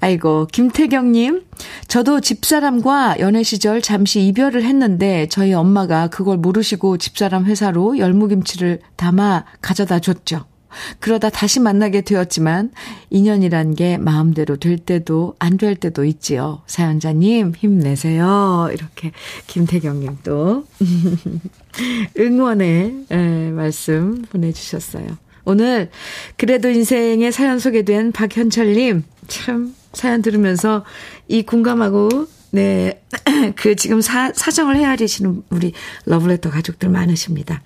아이고, 0.00 0.46
김태경님. 0.52 1.44
저도 1.88 2.20
집사람과 2.20 3.16
연애 3.20 3.42
시절 3.42 3.82
잠시 3.82 4.26
이별을 4.26 4.62
했는데 4.64 5.26
저희 5.28 5.52
엄마가 5.52 6.08
그걸 6.08 6.38
모르시고 6.38 6.96
집사람 6.98 7.44
회사로 7.46 7.98
열무김치를 7.98 8.80
담아 8.96 9.44
가져다 9.60 9.98
줬죠. 9.98 10.46
그러다 11.00 11.30
다시 11.30 11.58
만나게 11.58 12.00
되었지만 12.02 12.70
인연이란 13.10 13.74
게 13.74 13.98
마음대로 13.98 14.56
될 14.56 14.78
때도 14.78 15.34
안 15.40 15.56
될 15.58 15.74
때도 15.74 16.04
있지요. 16.04 16.62
사연자님 16.68 17.54
힘내세요. 17.58 18.70
이렇게 18.72 19.10
김태경님 19.48 20.18
또 20.22 20.64
응원의 22.18 23.06
예, 23.10 23.16
말씀 23.50 24.22
보내주셨어요. 24.30 25.06
오늘 25.44 25.90
그래도 26.36 26.68
인생의 26.68 27.32
사연 27.32 27.58
소개된 27.58 28.12
박현철님 28.12 29.04
참 29.28 29.74
사연 29.92 30.22
들으면서 30.22 30.84
이 31.28 31.42
공감하고 31.42 32.26
네, 32.52 33.00
그 33.56 33.76
지금 33.76 34.00
사, 34.00 34.32
사정을 34.34 34.76
헤아리시는 34.76 35.44
우리 35.50 35.72
러브레터 36.06 36.50
가족들 36.50 36.88
많으십니다. 36.88 37.62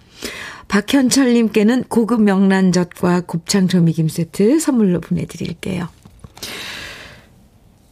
박현철님께는 0.68 1.84
고급 1.84 2.22
명란젓과 2.22 3.22
곱창 3.22 3.68
조미김 3.68 4.08
세트 4.08 4.58
선물로 4.58 5.00
보내드릴게요. 5.00 5.88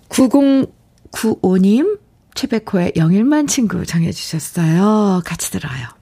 9095님, 0.08 1.98
최백호의 2.34 2.92
영일만 2.96 3.46
친구 3.46 3.84
정해주셨어요. 3.86 5.22
같이 5.24 5.50
들어요. 5.50 6.01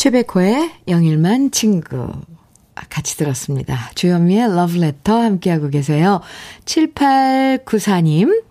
최백호의 0.00 0.70
영일만 0.88 1.50
친구. 1.50 2.10
같이 2.88 3.18
들었습니다. 3.18 3.90
주현미의 3.96 4.56
러브레터 4.56 5.20
함께하고 5.20 5.68
계세요. 5.68 6.22
7894님 6.64 8.42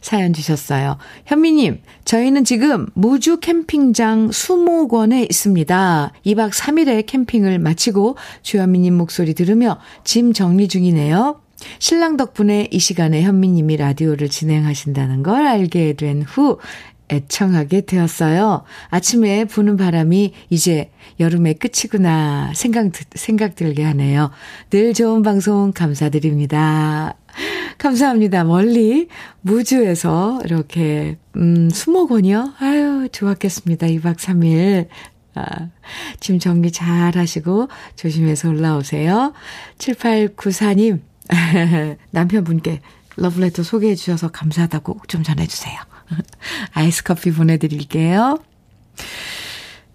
사연 0.00 0.32
주셨어요. 0.32 0.96
현미님, 1.26 1.82
저희는 2.06 2.44
지금 2.44 2.86
무주 2.94 3.38
캠핑장 3.40 4.32
수목원에 4.32 5.24
있습니다. 5.24 6.12
2박 6.24 6.52
3일의 6.52 7.04
캠핑을 7.04 7.58
마치고 7.58 8.16
주현미님 8.40 8.94
목소리 8.94 9.34
들으며 9.34 9.78
짐 10.04 10.32
정리 10.32 10.68
중이네요. 10.68 11.38
신랑 11.78 12.16
덕분에 12.16 12.68
이 12.70 12.78
시간에 12.78 13.22
현미님이 13.22 13.76
라디오를 13.76 14.30
진행하신다는 14.30 15.22
걸 15.22 15.46
알게 15.46 15.94
된 15.94 16.22
후 16.26 16.58
애청하게 17.10 17.82
되었어요. 17.82 18.64
아침에 18.88 19.44
부는 19.44 19.76
바람이 19.76 20.32
이제 20.50 20.90
여름의 21.20 21.54
끝이구나 21.54 22.52
생각, 22.54 22.90
생각 23.14 23.56
들게 23.56 23.84
하네요. 23.84 24.30
늘 24.70 24.94
좋은 24.94 25.22
방송 25.22 25.72
감사드립니다. 25.72 27.16
감사합니다. 27.78 28.44
멀리 28.44 29.08
무주에서 29.42 30.40
이렇게, 30.44 31.18
음, 31.36 31.68
수목원이요? 31.70 32.54
아유, 32.60 33.08
좋았겠습니다. 33.10 33.88
2박 33.88 34.16
3일. 34.16 34.88
아, 35.34 35.68
짐 36.20 36.38
정리 36.38 36.70
잘 36.70 37.16
하시고 37.16 37.68
조심해서 37.96 38.48
올라오세요. 38.48 39.32
7894님, 39.78 41.00
남편분께 42.12 42.80
러브레터 43.16 43.62
소개해 43.62 43.94
주셔서 43.96 44.28
감사하다고 44.28 45.00
좀 45.08 45.22
전해주세요. 45.22 45.93
아이스 46.72 47.02
커피 47.04 47.32
보내드릴게요. 47.32 48.38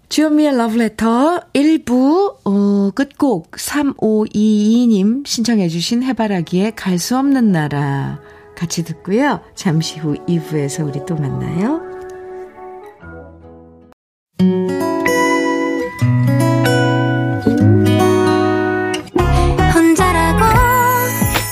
주현미의 0.08 0.56
러브레터 0.56 1.40
1부 1.52 2.36
어, 2.44 2.90
끝곡 2.94 3.52
3522님 3.52 5.24
신청해 5.26 5.68
주신 5.68 6.02
해바라기의 6.02 6.74
갈수 6.74 7.16
없는 7.16 7.52
나라 7.52 8.20
같이 8.56 8.82
듣고요. 8.84 9.40
잠시 9.54 9.98
후 10.00 10.16
2부에서 10.26 10.86
우리 10.86 11.04
또 11.06 11.14
만나요. 11.14 11.80
혼자라고 19.74 20.44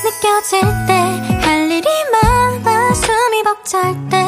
느껴질 0.05 0.61
때 0.87 1.29
할 1.49 1.71
일이 1.71 1.89
많아 2.13 2.93
숨이 2.93 3.43
벅찰 3.43 4.09
때 4.11 4.28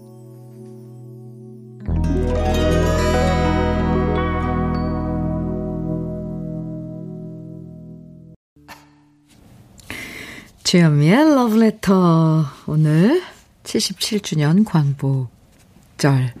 주현미의 10.71 11.17
Letter. 11.59 12.45
오늘 12.65 13.21
77주년 13.63 14.63
광복절. 14.63 16.33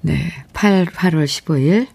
네. 0.00 0.32
8, 0.52 0.86
8월 0.86 1.24
15일. 1.24 1.86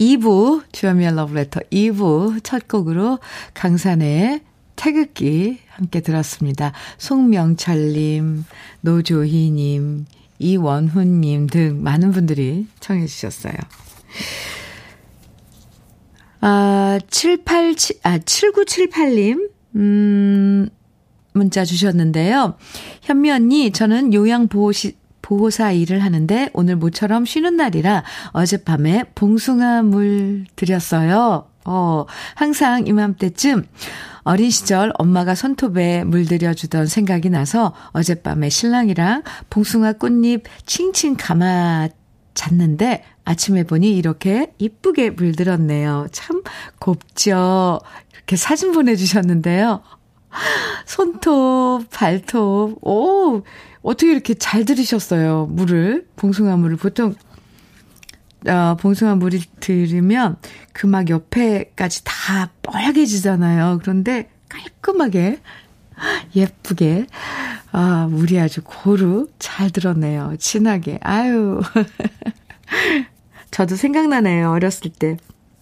2부, 0.00 0.64
주현미의 0.72 1.12
Letter 1.12 1.68
2부 1.70 2.42
첫 2.42 2.66
곡으로 2.66 3.20
강산의 3.54 4.40
태극기 4.74 5.60
함께 5.68 6.00
들었습니다. 6.00 6.72
송명철님, 6.98 8.44
노조희님, 8.80 10.06
이원훈님 10.40 11.46
등 11.46 11.80
많은 11.80 12.10
분들이 12.10 12.66
청해 12.80 13.06
주셨어요. 13.06 13.54
아, 16.40 16.98
787, 17.08 18.00
아, 18.02 18.18
7978님, 18.18 19.50
음, 19.76 20.68
문자 21.32 21.64
주셨는데요. 21.64 22.56
현미 23.02 23.30
언니, 23.30 23.70
저는 23.70 24.12
요양보호시, 24.14 24.96
보호사 25.22 25.72
일을 25.72 26.02
하는데 26.02 26.50
오늘 26.54 26.76
모처럼 26.76 27.24
쉬는 27.24 27.56
날이라 27.56 28.02
어젯밤에 28.32 29.04
봉숭아 29.14 29.82
물 29.82 30.44
드렸어요. 30.56 31.46
어, 31.64 32.06
항상 32.34 32.86
이맘때쯤 32.86 33.64
어린 34.22 34.50
시절 34.50 34.92
엄마가 34.98 35.34
손톱에 35.34 36.04
물들여주던 36.04 36.86
생각이 36.86 37.30
나서 37.30 37.74
어젯밤에 37.92 38.48
신랑이랑 38.48 39.22
봉숭아 39.50 39.94
꽃잎 39.94 40.44
칭칭 40.66 41.16
감아 41.16 41.88
잤는데 42.34 43.04
아침에 43.24 43.64
보니 43.64 43.96
이렇게 43.96 44.52
이쁘게 44.58 45.10
물들었네요. 45.10 46.08
참 46.12 46.42
곱죠. 46.78 47.80
이렇게 48.14 48.36
사진 48.36 48.72
보내주셨는데요. 48.72 49.82
손톱, 50.86 51.88
발톱. 51.90 52.78
오, 52.86 53.42
어떻게 53.82 54.12
이렇게 54.12 54.34
잘 54.34 54.64
들으셨어요? 54.64 55.46
물을, 55.46 56.06
봉숭아 56.16 56.56
물을. 56.56 56.76
보통, 56.76 57.14
어, 58.46 58.76
봉숭아 58.78 59.16
물을 59.16 59.40
들으면 59.60 60.36
그 60.72 60.86
막 60.86 61.08
옆에까지 61.10 62.02
다 62.04 62.50
뻘개지잖아요. 62.62 63.78
그런데 63.82 64.30
깔끔하게, 64.48 65.40
예쁘게, 66.34 67.06
아, 67.72 68.08
물이 68.10 68.40
아주 68.40 68.62
고루 68.64 69.28
잘 69.38 69.70
들었네요. 69.70 70.36
진하게. 70.38 70.98
아유. 71.02 71.60
저도 73.50 73.76
생각나네요. 73.76 74.50
어렸을 74.50 74.90
때. 74.92 75.16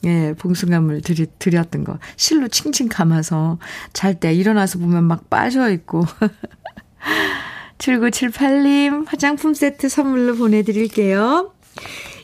예, 0.04 0.34
봉숭아물 0.38 1.02
드리, 1.02 1.26
드렸던 1.38 1.84
거. 1.84 1.98
실로 2.16 2.48
칭칭 2.48 2.88
감아서 2.88 3.58
잘 3.92 4.18
때 4.18 4.32
일어나서 4.32 4.78
보면 4.78 5.04
막 5.04 5.28
빠져있고. 5.30 6.04
7978님 7.78 9.06
화장품 9.06 9.54
세트 9.54 9.88
선물로 9.88 10.36
보내드릴게요. 10.36 11.52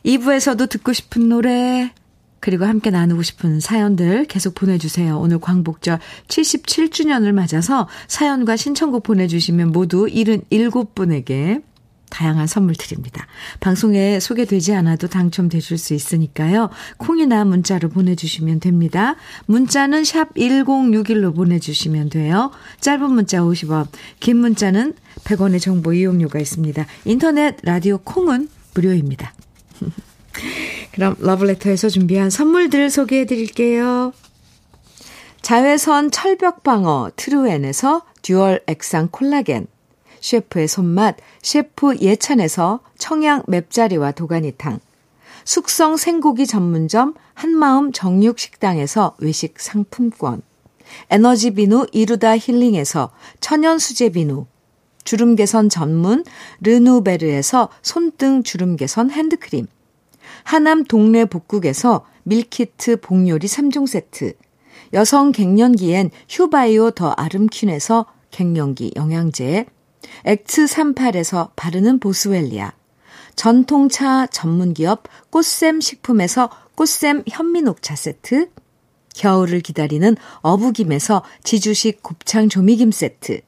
2부에서도 0.04 0.68
듣고 0.68 0.92
싶은 0.92 1.28
노래, 1.28 1.92
그리고 2.40 2.66
함께 2.66 2.90
나누고 2.90 3.22
싶은 3.22 3.60
사연들 3.60 4.26
계속 4.26 4.54
보내주세요. 4.54 5.18
오늘 5.18 5.38
광복절 5.38 5.98
77주년을 6.28 7.32
맞아서 7.32 7.88
사연과 8.06 8.56
신청곡 8.56 9.02
보내주시면 9.04 9.72
모두 9.72 10.06
77분에게 10.06 11.62
다양한 12.14 12.46
선물 12.46 12.76
드립니다. 12.76 13.26
방송에 13.58 14.20
소개되지 14.20 14.72
않아도 14.74 15.08
당첨되실 15.08 15.78
수 15.78 15.94
있으니까요. 15.94 16.70
콩이나 16.96 17.44
문자로 17.44 17.88
보내주시면 17.88 18.60
됩니다. 18.60 19.16
문자는 19.46 20.04
샵 20.04 20.32
1061로 20.34 21.34
보내주시면 21.34 22.10
돼요. 22.10 22.52
짧은 22.78 23.10
문자 23.10 23.40
50원, 23.40 23.88
긴 24.20 24.36
문자는 24.36 24.94
100원의 25.24 25.60
정보 25.60 25.92
이용료가 25.92 26.38
있습니다. 26.38 26.86
인터넷 27.04 27.56
라디오 27.64 27.98
콩은 27.98 28.48
무료입니다. 28.74 29.34
그럼 30.94 31.16
러블레터에서 31.18 31.88
준비한 31.88 32.30
선물들 32.30 32.90
소개해 32.90 33.26
드릴게요. 33.26 34.12
자외선 35.42 36.12
철벽방어 36.12 37.10
트루엔에서 37.16 38.02
dual 38.22 38.62
액상 38.68 39.08
콜라겐 39.10 39.66
셰프의 40.24 40.68
손맛, 40.68 41.16
셰프 41.42 41.96
예찬에서 42.00 42.80
청양 42.96 43.42
맵자리와 43.46 44.12
도가니탕, 44.12 44.80
숙성 45.44 45.98
생고기 45.98 46.46
전문점 46.46 47.12
한마음 47.34 47.92
정육식당에서 47.92 49.16
외식 49.18 49.60
상품권, 49.60 50.40
에너지 51.10 51.50
비누 51.50 51.88
이루다 51.92 52.38
힐링에서 52.38 53.10
천연 53.40 53.78
수제 53.78 54.08
비누, 54.08 54.46
주름 55.04 55.36
개선 55.36 55.68
전문 55.68 56.24
르누베르에서 56.62 57.68
손등 57.82 58.44
주름 58.44 58.76
개선 58.76 59.10
핸드크림, 59.10 59.66
하남 60.44 60.84
동네 60.84 61.26
복국에서 61.26 62.06
밀키트 62.22 63.02
복요리 63.02 63.46
3종 63.46 63.86
세트, 63.86 64.32
여성 64.94 65.32
갱년기엔 65.32 66.10
휴바이오 66.30 66.92
더 66.92 67.10
아름퀸에서 67.10 68.06
갱년기 68.30 68.92
영양제, 68.96 69.66
엑츠38에서 70.24 71.50
바르는 71.56 71.98
보스웰리아, 71.98 72.72
전통차 73.36 74.26
전문기업 74.26 75.04
꽃샘 75.30 75.80
식품에서 75.80 76.50
꽃샘 76.76 77.24
현미녹차 77.28 77.96
세트, 77.96 78.50
겨울을 79.14 79.60
기다리는 79.60 80.16
어부김에서 80.40 81.22
지주식 81.42 82.02
곱창 82.02 82.48
조미김 82.48 82.90
세트, 82.90 83.40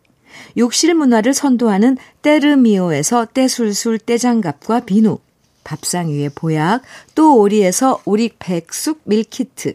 욕실 0.56 0.94
문화를 0.94 1.34
선도하는 1.34 1.96
때르미오에서 2.22 3.26
때술술 3.26 3.98
때장갑과 3.98 4.80
비누, 4.80 5.18
밥상 5.64 6.10
위에 6.10 6.28
보약, 6.28 6.82
또 7.14 7.36
오리에서 7.38 8.00
오리 8.04 8.30
백숙 8.38 9.00
밀키트, 9.04 9.74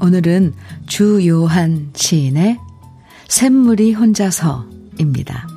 오늘은 0.00 0.54
주요한 0.86 1.90
시인의 1.94 2.58
샘물이 3.28 3.94
혼자서입니다. 3.94 5.48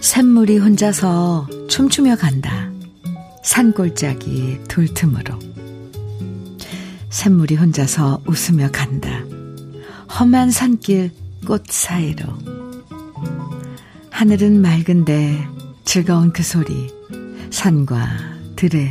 샘물이 0.00 0.58
혼자서 0.58 1.48
춤추며 1.68 2.16
간다. 2.16 2.70
산골짜기 3.42 4.60
돌틈으로. 4.68 5.38
샘물이 7.10 7.56
혼자서 7.56 8.22
웃으며 8.26 8.70
간다. 8.70 9.08
험한 10.18 10.50
산길 10.50 11.10
꽃 11.46 11.64
사이로. 11.66 12.24
하늘은 14.10 14.60
맑은데 14.60 15.46
즐거운 15.84 16.32
그 16.32 16.42
소리 16.42 16.95
산과 17.50 18.06
들에 18.56 18.90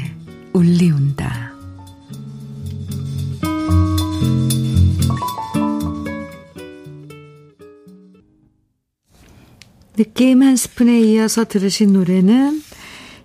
울리운다. 0.54 1.54
느낌 9.98 10.44
한 10.44 10.56
스푼에 10.56 11.02
이어서 11.02 11.46
들으신 11.46 11.94
노래는 11.94 12.62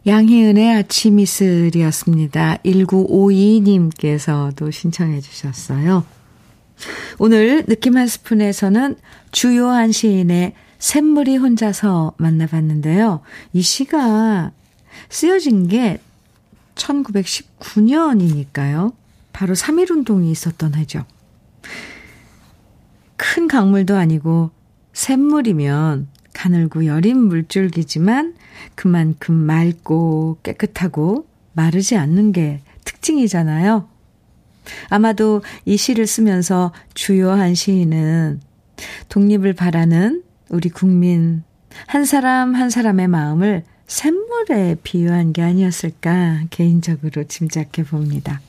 양희은의 0.07 0.77
아침 0.77 1.19
이슬이었습니다. 1.19 2.59
1952님께서도 2.65 4.73
신청해 4.73 5.21
주셨어요. 5.21 6.05
오늘 7.19 7.65
느낌 7.67 7.97
한 7.97 8.07
스푼에서는 8.07 8.97
주요한 9.33 9.93
시인의 9.93 10.55
샘물이 10.79 11.37
혼자서 11.37 12.15
만나봤는데요. 12.17 13.21
이 13.53 13.63
시가 13.63 14.53
쓰여진 15.09 15.69
게 15.69 16.01
1919년이니까요. 16.75 18.93
바로 19.33 19.55
3.1 19.55 19.91
운동이 19.91 20.31
있었던 20.31 20.75
해죠. 20.75 21.07
큰 23.17 23.49
강물도 23.49 23.97
아니고 23.97 24.51
샘물이면 24.93 26.09
가늘고 26.33 26.87
여린 26.87 27.19
물줄기지만 27.19 28.35
그만큼 28.75 29.35
맑고 29.35 30.39
깨끗하고 30.43 31.27
마르지 31.53 31.97
않는 31.97 32.33
게 32.33 32.61
특징이잖아요. 32.85 33.89
아마도 34.89 35.43
이 35.65 35.77
시를 35.77 36.07
쓰면서 36.07 36.73
주요한 36.95 37.55
시인은 37.55 38.41
독립을 39.09 39.55
바라는 39.55 40.23
우리 40.49 40.69
국민 40.69 41.43
한 41.87 42.05
사람 42.05 42.55
한 42.55 42.71
사람의 42.71 43.09
마음을 43.09 43.65
샘물에 43.91 44.77
비유한 44.85 45.33
게 45.33 45.43
아니었을까 45.43 46.43
개인적으로 46.51 47.25
짐작해 47.25 47.83
봅니다. 47.83 48.41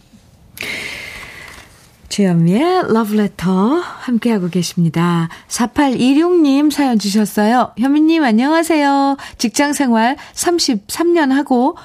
주현미의 2.10 2.94
러브레터 2.94 3.80
함께하고 3.80 4.50
계십니다. 4.50 5.30
4826님 5.48 6.70
사연 6.70 7.00
주셨어요. 7.00 7.72
현미님 7.80 8.24
안녕하세요. 8.24 9.18
직장생활 9.40 10.16
33년 10.36 11.30
하고 11.30 11.76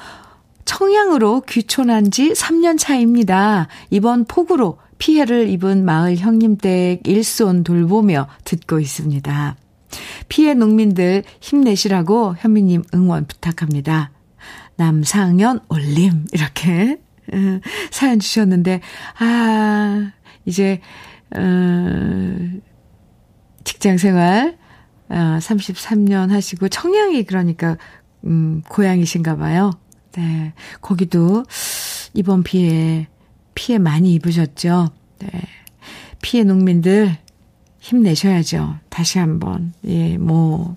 청양으로 0.67 1.43
귀촌한 1.49 2.11
지 2.11 2.33
3년 2.33 2.79
차입니다. 2.79 3.69
이번 3.89 4.27
폭우로 4.27 4.79
피해를 4.99 5.49
입은 5.49 5.83
마을 5.85 6.17
형님 6.17 6.59
댁 6.59 7.01
일손 7.07 7.65
돌보며 7.65 8.29
듣고 8.45 8.81
있습니다. 8.81 9.57
피해 10.29 10.55
농민들 10.55 11.23
힘내시라고 11.41 12.37
현미님 12.39 12.83
응원 12.95 13.27
부탁합니다. 13.27 14.11
남상현 14.77 15.61
올림 15.69 16.27
이렇게 16.33 16.99
어, 17.33 17.61
사연 17.91 18.19
주셨는데 18.19 18.81
아 19.19 20.13
이제 20.45 20.81
어, 21.37 21.41
직장 23.65 23.99
생활 23.99 24.57
어, 25.09 25.15
33년 25.15 26.29
하시고 26.29 26.69
청량이 26.69 27.25
그러니까 27.25 27.77
음, 28.25 28.63
고향이신가 28.69 29.37
봐요. 29.37 29.71
네. 30.17 30.53
거기도 30.81 31.45
이번 32.15 32.43
비에 32.43 33.07
피해 33.55 33.79
많이 33.79 34.15
입으셨죠. 34.15 34.89
네. 35.19 35.29
피해 36.23 36.43
농민들 36.43 37.17
힘내셔야죠. 37.81 38.77
다시 38.89 39.19
한번. 39.19 39.73
예, 39.87 40.19
뭐 40.19 40.77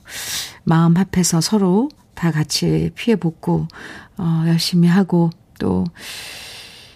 마음 0.64 0.96
합해서 0.96 1.42
서로 1.42 1.90
다 2.14 2.32
같이 2.32 2.92
피해 2.96 3.16
복구 3.16 3.68
어, 4.18 4.44
열심히 4.48 4.88
하고 4.88 5.30
또 5.60 5.86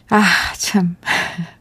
아, 0.10 0.24
참 0.58 0.96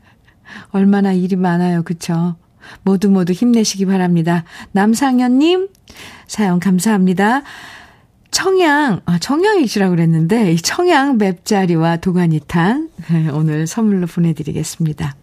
얼마나 0.73 1.13
일이 1.13 1.37
많아요. 1.37 1.83
그쵸? 1.83 2.37
모두 2.83 3.11
모두 3.11 3.33
힘내시기 3.33 3.87
바랍니다. 3.87 4.45
남상현님, 4.73 5.69
사연 6.27 6.61
감사합니다. 6.61 7.43
청양, 8.31 9.01
아, 9.05 9.19
청양이시라고 9.19 9.91
그랬는데, 9.91 10.53
이 10.53 10.57
청양 10.57 11.19
맵자리와 11.19 11.99
도가니탕 11.99 12.89
오늘 13.35 13.67
선물로 13.67 14.07
보내드리겠습니다. 14.07 15.15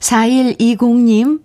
4120님, 0.00 1.42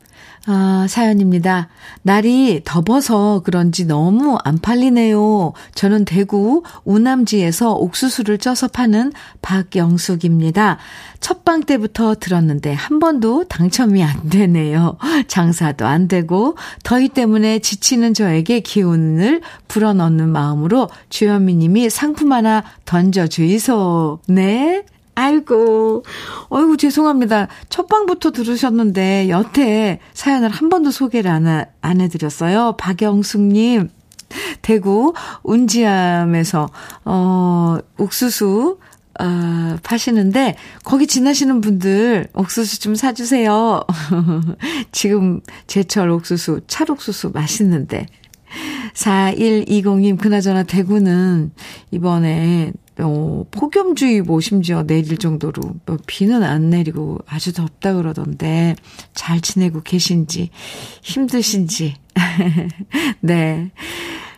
아, 0.50 0.86
사연입니다. 0.90 1.68
날이 2.04 2.62
덥어서 2.64 3.42
그런지 3.44 3.86
너무 3.86 4.38
안 4.46 4.60
팔리네요. 4.60 5.52
저는 5.76 6.06
대구 6.06 6.64
우남지에서 6.86 7.74
옥수수를 7.74 8.38
쪄서 8.38 8.70
파는 8.70 9.12
박영숙입니다. 9.42 10.78
첫방 11.20 11.64
때부터 11.64 12.16
들었는데 12.16 12.72
한 12.72 13.00
번도 13.00 13.44
당첨이 13.50 14.02
안 14.02 14.30
되네요. 14.30 14.98
장사도 15.28 15.86
안 15.86 16.08
되고 16.08 16.56
더위 16.84 17.10
때문에 17.10 17.60
지치는 17.60 18.14
저에게 18.14 18.62
기운을 18.62 19.42
불어넣는 19.68 20.30
마음으로 20.30 20.88
주현미 21.10 21.56
님이 21.56 21.90
상품 21.90 22.32
하나 22.32 22.64
던져 22.86 23.28
주이소. 23.28 24.20
네. 24.28 24.86
아이고, 25.19 26.03
어이구, 26.49 26.77
죄송합니다. 26.77 27.47
첫 27.69 27.88
방부터 27.88 28.30
들으셨는데, 28.30 29.30
여태 29.30 29.99
사연을 30.13 30.49
한 30.49 30.69
번도 30.69 30.91
소개를 30.91 31.32
안, 31.32 31.65
안 31.82 32.01
해드렸어요. 32.01 32.75
박영숙님, 32.77 33.89
대구 34.62 35.15
운지암에서, 35.41 36.69
어, 37.06 37.77
옥수수, 37.97 38.77
어, 39.19 39.77
파시는데, 39.82 40.56
거기 40.84 41.08
지나시는 41.08 41.62
분들 41.62 42.27
옥수수 42.36 42.80
좀 42.80 42.93
사주세요. 42.93 43.82
지금 44.91 45.41
제철 45.65 46.12
옥수수, 46.12 46.62
찰옥수수 46.67 47.32
맛있는데. 47.34 48.06
4120님, 48.93 50.19
그나저나 50.19 50.62
대구는 50.62 51.53
이번에 51.89 52.71
어, 53.00 53.46
폭염주의보 53.52 54.40
심지어 54.40 54.84
내릴 54.84 55.18
정도로 55.18 55.62
뭐 55.86 55.98
비는 56.08 56.44
안 56.44 56.70
내리고 56.70 57.20
아주 57.28 57.54
덥다 57.54 57.94
그러던데 57.94 58.76
잘 59.14 59.42
지내고 59.42 59.82
계신지 59.84 60.50
힘드신지 61.02 61.96
네. 63.22 63.72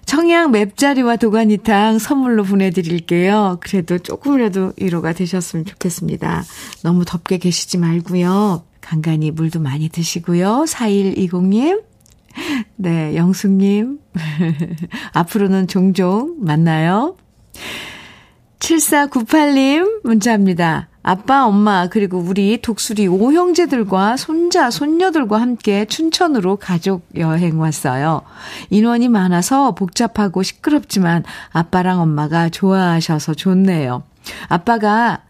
청양 0.06 0.52
맵자리와 0.52 1.18
도가니탕 1.18 2.00
선물로 2.00 2.44
보내드릴게요. 2.44 3.58
그래도 3.62 4.00
조금이라도 4.00 4.74
위로가 4.78 5.14
되셨으면 5.14 5.66
좋겠습니다. 5.66 6.44
너무 6.82 7.06
덥게 7.06 7.38
계시지 7.38 7.78
말고요. 7.78 8.64
간간히 8.82 9.30
물도 9.30 9.60
많이 9.60 9.88
드시고요. 9.88 10.66
4120님. 10.68 11.84
네, 12.76 13.16
영숙님. 13.16 14.00
앞으로는 15.14 15.68
종종 15.68 16.38
만나요. 16.40 17.16
7498님 18.70 20.02
문자입니다. 20.04 20.90
아빠, 21.02 21.46
엄마, 21.46 21.88
그리고 21.88 22.20
우리 22.20 22.62
독수리 22.62 23.08
오형제들과 23.08 24.16
손자, 24.16 24.70
손녀들과 24.70 25.42
함께 25.42 25.86
춘천으로 25.86 26.58
가족 26.58 27.08
여행 27.16 27.60
왔어요. 27.60 28.22
인원이 28.70 29.10
많아서 29.10 29.74
복잡하고 29.74 30.44
시끄럽지만 30.44 31.24
아빠랑 31.52 32.00
엄마가 32.02 32.50
좋아하셔서 32.50 33.34
좋네요. 33.34 34.04
아빠가 34.50 35.24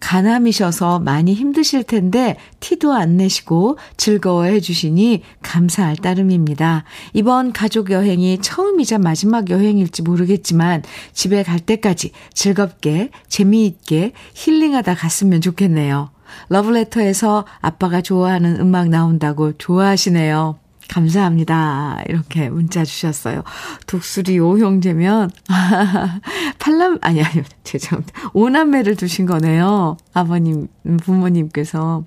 가남이셔서 0.00 1.00
많이 1.00 1.34
힘드실 1.34 1.84
텐데 1.84 2.36
티도 2.60 2.92
안 2.92 3.16
내시고 3.16 3.78
즐거워해 3.96 4.60
주시니 4.60 5.22
감사할 5.42 5.96
따름입니다. 5.96 6.84
이번 7.12 7.52
가족 7.52 7.90
여행이 7.90 8.38
처음이자 8.40 8.98
마지막 8.98 9.50
여행일지 9.50 10.02
모르겠지만 10.02 10.82
집에 11.12 11.42
갈 11.42 11.60
때까지 11.60 12.12
즐겁게 12.34 13.10
재미있게 13.28 14.12
힐링하다 14.34 14.94
갔으면 14.94 15.40
좋겠네요. 15.40 16.10
러브레터에서 16.48 17.44
아빠가 17.60 18.00
좋아하는 18.00 18.60
음악 18.60 18.88
나온다고 18.88 19.52
좋아하시네요. 19.56 20.58
감사합니다. 20.88 22.02
이렇게 22.08 22.48
문자 22.48 22.84
주셨어요. 22.84 23.42
독수리 23.86 24.38
오형제면, 24.38 25.30
팔남, 26.58 26.98
아니, 27.02 27.22
아니, 27.22 27.42
죄송합니다. 27.64 28.30
오남매를 28.32 28.96
두신 28.96 29.26
거네요. 29.26 29.96
아버님, 30.14 30.68
부모님께서. 31.02 32.04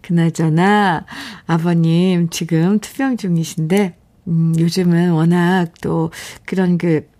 그나저나, 0.00 1.04
아버님 1.46 2.30
지금 2.30 2.78
투병 2.78 3.16
중이신데, 3.16 3.96
음, 4.28 4.54
요즘은 4.58 5.12
워낙 5.12 5.72
또 5.80 6.10
그런 6.44 6.78
그, 6.78 7.10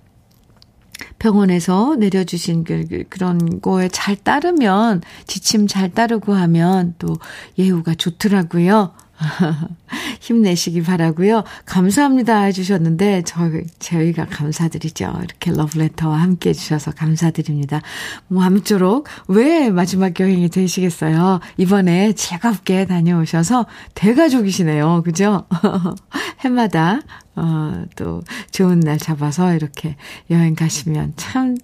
병원에서 1.18 1.96
내려주신 1.96 2.64
그, 2.64 2.84
그, 2.88 3.04
그런 3.08 3.60
거에 3.60 3.88
잘 3.88 4.16
따르면, 4.16 5.02
지침 5.26 5.66
잘 5.66 5.90
따르고 5.90 6.34
하면 6.34 6.94
또 6.98 7.16
예후가 7.58 7.94
좋더라고요. 7.94 8.92
힘내시기 10.20 10.82
바라고요. 10.82 11.44
감사합니다 11.64 12.42
해주셨는데 12.42 13.22
저 13.24 13.50
저희가 13.78 14.26
감사드리죠. 14.26 15.12
이렇게 15.22 15.50
러브레터와 15.52 16.20
함께 16.20 16.50
해주셔서 16.50 16.92
감사드립니다. 16.92 17.82
뭐 18.28 18.42
아무쪼록 18.42 19.08
왜 19.28 19.70
마지막 19.70 20.18
여행이 20.18 20.48
되시겠어요? 20.48 21.40
이번에 21.56 22.12
즐겁게 22.12 22.86
다녀오셔서 22.86 23.66
대가족이시네요. 23.94 25.02
그죠? 25.04 25.46
해마다 26.40 27.00
어, 27.34 27.84
또 27.96 28.22
좋은 28.50 28.80
날 28.80 28.98
잡아서 28.98 29.54
이렇게 29.54 29.96
여행 30.30 30.54
가시면 30.54 31.14
참 31.16 31.56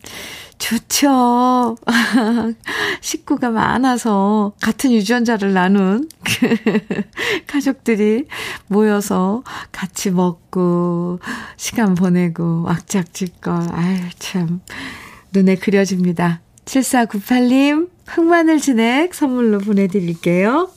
좋죠. 0.59 1.77
식구가 3.01 3.51
많아서 3.51 4.53
같은 4.61 4.93
유전자를 4.93 5.53
나눈 5.53 6.09
그 6.25 6.57
가족들이 7.47 8.27
모여서 8.67 9.45
같이 9.71 10.11
먹고 10.11 11.21
시간 11.57 11.95
보내고 11.95 12.63
왁작질걸. 12.63 13.69
아유, 13.73 13.99
참 14.19 14.61
눈에 15.33 15.55
그려집니다. 15.55 16.41
7498님 16.65 17.91
흑마늘 18.07 18.61
진액 18.61 19.15
선물로 19.15 19.59
보내드릴게요. 19.59 20.71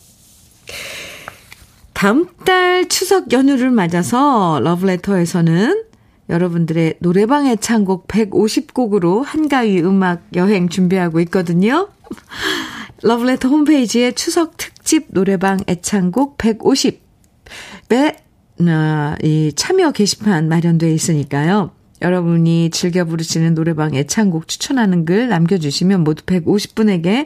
다음 1.94 2.28
달 2.46 2.88
추석 2.89 3.32
연휴를 3.32 3.72
맞아서 3.72 4.60
러브레터에서는 4.64 5.84
여러분들의 6.30 6.96
노래방 7.00 7.46
애창곡 7.48 8.08
150곡으로 8.08 9.24
한가위 9.24 9.82
음악 9.82 10.24
여행 10.36 10.70
준비하고 10.70 11.20
있거든요. 11.22 11.89
러브레터 13.04 13.50
홈페이지에 13.50 14.14
추석 14.14 14.58
특집 14.58 15.08
노래방 15.10 15.60
애창곡 15.68 16.38
150에 16.38 18.16
어, 18.62 19.16
이 19.24 19.52
참여 19.56 19.92
게시판 19.92 20.48
마련되어 20.48 20.89
있으니까요. 20.89 21.72
여러분이 22.02 22.72
즐겨 22.72 23.06
부르시는 23.06 23.54
노래방 23.54 23.93
애창곡 23.95 24.47
추천하는 24.47 25.06
글 25.06 25.30
남겨주시면 25.30 26.04
모두 26.04 26.24
150분에게 26.24 27.26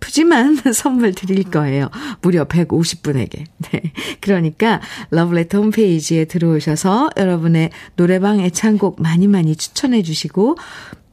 푸짐한 0.00 0.56
선물 0.74 1.14
드릴 1.14 1.44
거예요. 1.44 1.88
무려 2.20 2.44
150분에게. 2.44 3.44
네. 3.72 3.92
그러니까 4.20 4.80
러브레터 5.10 5.58
홈페이지에 5.58 6.26
들어오셔서 6.26 7.10
여러분의 7.16 7.70
노래방 7.96 8.40
애창곡 8.40 9.00
많이 9.00 9.26
많이 9.26 9.56
추천해 9.56 10.02
주시고 10.02 10.56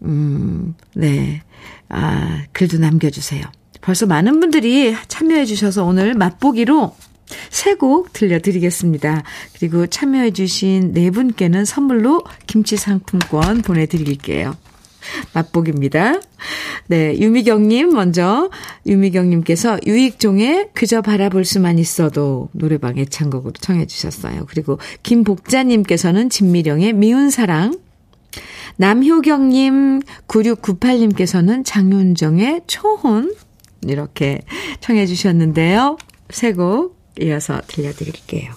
음, 0.03 0.75
네. 0.93 1.41
아, 1.89 2.43
글도 2.53 2.77
남겨주세요. 2.79 3.43
벌써 3.81 4.05
많은 4.05 4.39
분들이 4.39 4.95
참여해 5.07 5.45
주셔서 5.45 5.83
오늘 5.83 6.13
맛보기로 6.13 6.95
세 7.49 7.75
곡 7.75 8.13
들려드리겠습니다. 8.13 9.23
그리고 9.57 9.87
참여해 9.87 10.31
주신 10.31 10.93
네 10.93 11.09
분께는 11.09 11.65
선물로 11.65 12.23
김치 12.47 12.77
상품권 12.77 13.61
보내드릴게요. 13.61 14.55
맛보기입니다. 15.33 16.19
네, 16.87 17.17
유미경님 17.17 17.89
먼저 17.89 18.49
유미경님께서 18.85 19.79
유익종의 19.85 20.69
그저 20.73 21.01
바라볼 21.01 21.45
수만 21.45 21.79
있어도 21.79 22.49
노래방 22.51 22.97
애창곡으로 22.97 23.53
청해 23.53 23.87
주셨어요. 23.87 24.45
그리고 24.47 24.77
김복자님께서는 25.03 26.29
진미령의 26.29 26.93
미운 26.93 27.29
사랑 27.29 27.73
남효경님 28.77 30.01
9698님께서는 30.27 31.65
장윤정의 31.65 32.61
초혼 32.67 33.33
이렇게 33.87 34.41
청해 34.79 35.05
주셨는데요. 35.07 35.97
세곡 36.29 37.00
이어서 37.19 37.61
들려드릴게요. 37.67 38.53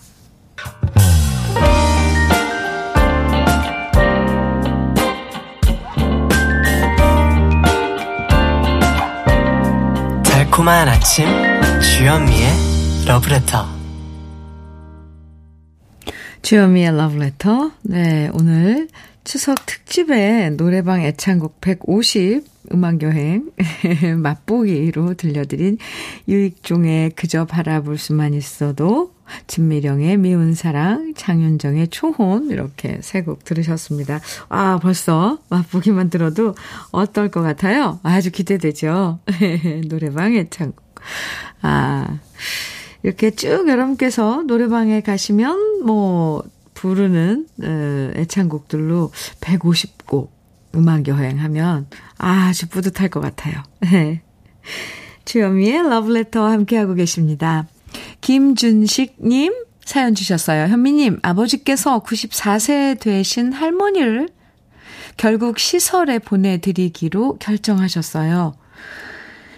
달콤한 10.22 10.88
아침 10.88 11.26
주현미의 11.80 12.48
러브레터 13.06 13.66
주현미의 16.42 16.96
러브레터 16.96 17.72
네 17.82 18.30
오늘 18.32 18.88
추석 19.24 19.66
특집의 19.66 20.52
노래방 20.52 21.02
애창곡 21.02 21.60
150 21.60 22.53
음악여행 22.72 23.50
맛보기로 24.22 25.14
들려드린 25.14 25.78
유익종의 26.28 27.10
그저 27.10 27.44
바라볼 27.44 27.98
수만 27.98 28.34
있어도 28.34 29.12
진미령의 29.46 30.18
미운 30.18 30.54
사랑, 30.54 31.14
장윤정의 31.14 31.88
초혼 31.88 32.50
이렇게 32.50 32.98
세 33.02 33.22
곡 33.22 33.44
들으셨습니다. 33.44 34.20
아 34.50 34.78
벌써 34.82 35.38
맛보기만 35.48 36.10
들어도 36.10 36.54
어떨 36.90 37.30
것 37.30 37.40
같아요? 37.42 38.00
아주 38.02 38.30
기대되죠. 38.30 39.20
노래방 39.88 40.34
애창곡. 40.34 40.76
아 41.62 42.18
이렇게 43.02 43.30
쭉 43.30 43.66
여러분께서 43.68 44.42
노래방에 44.46 45.00
가시면 45.00 45.84
뭐 45.84 46.42
부르는 46.74 47.46
어, 47.62 48.10
애창곡들로 48.16 49.10
150곡 49.40 50.33
음악 50.74 51.08
여행하면 51.08 51.86
아주 52.18 52.68
뿌듯할 52.68 53.08
것 53.08 53.20
같아요. 53.20 53.62
네. 53.80 54.22
주현미의 55.24 55.88
러브레터와 55.88 56.52
함께하고 56.52 56.94
계십니다. 56.94 57.66
김준식님 58.20 59.52
사연 59.84 60.14
주셨어요. 60.14 60.66
현미님, 60.66 61.20
아버지께서 61.22 62.02
94세 62.02 62.98
되신 62.98 63.52
할머니를 63.52 64.28
결국 65.16 65.58
시설에 65.58 66.18
보내드리기로 66.18 67.36
결정하셨어요. 67.38 68.54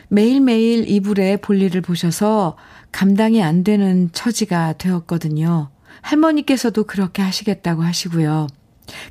매일매일 0.08 0.88
이불에 0.88 1.36
볼일을 1.38 1.80
보셔서 1.80 2.56
감당이 2.92 3.42
안 3.42 3.64
되는 3.64 4.10
처지가 4.12 4.74
되었거든요. 4.74 5.70
할머니께서도 6.02 6.84
그렇게 6.84 7.22
하시겠다고 7.22 7.82
하시고요. 7.82 8.46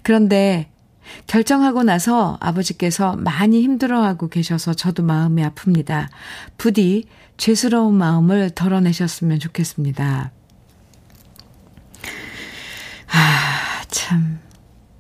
그런데 0.04 0.70
결정하고 1.28 1.84
나서 1.84 2.38
아버지께서 2.40 3.16
많이 3.16 3.62
힘들어하고 3.62 4.30
계셔서 4.30 4.74
저도 4.74 5.04
마음이 5.04 5.44
아픕니다. 5.44 6.08
부디 6.58 7.06
죄스러운 7.38 7.96
마음을 7.96 8.52
덜어내셨으면 8.52 9.40
좋겠습니다. 9.40 10.32
아, 13.08 13.84
참. 13.90 14.40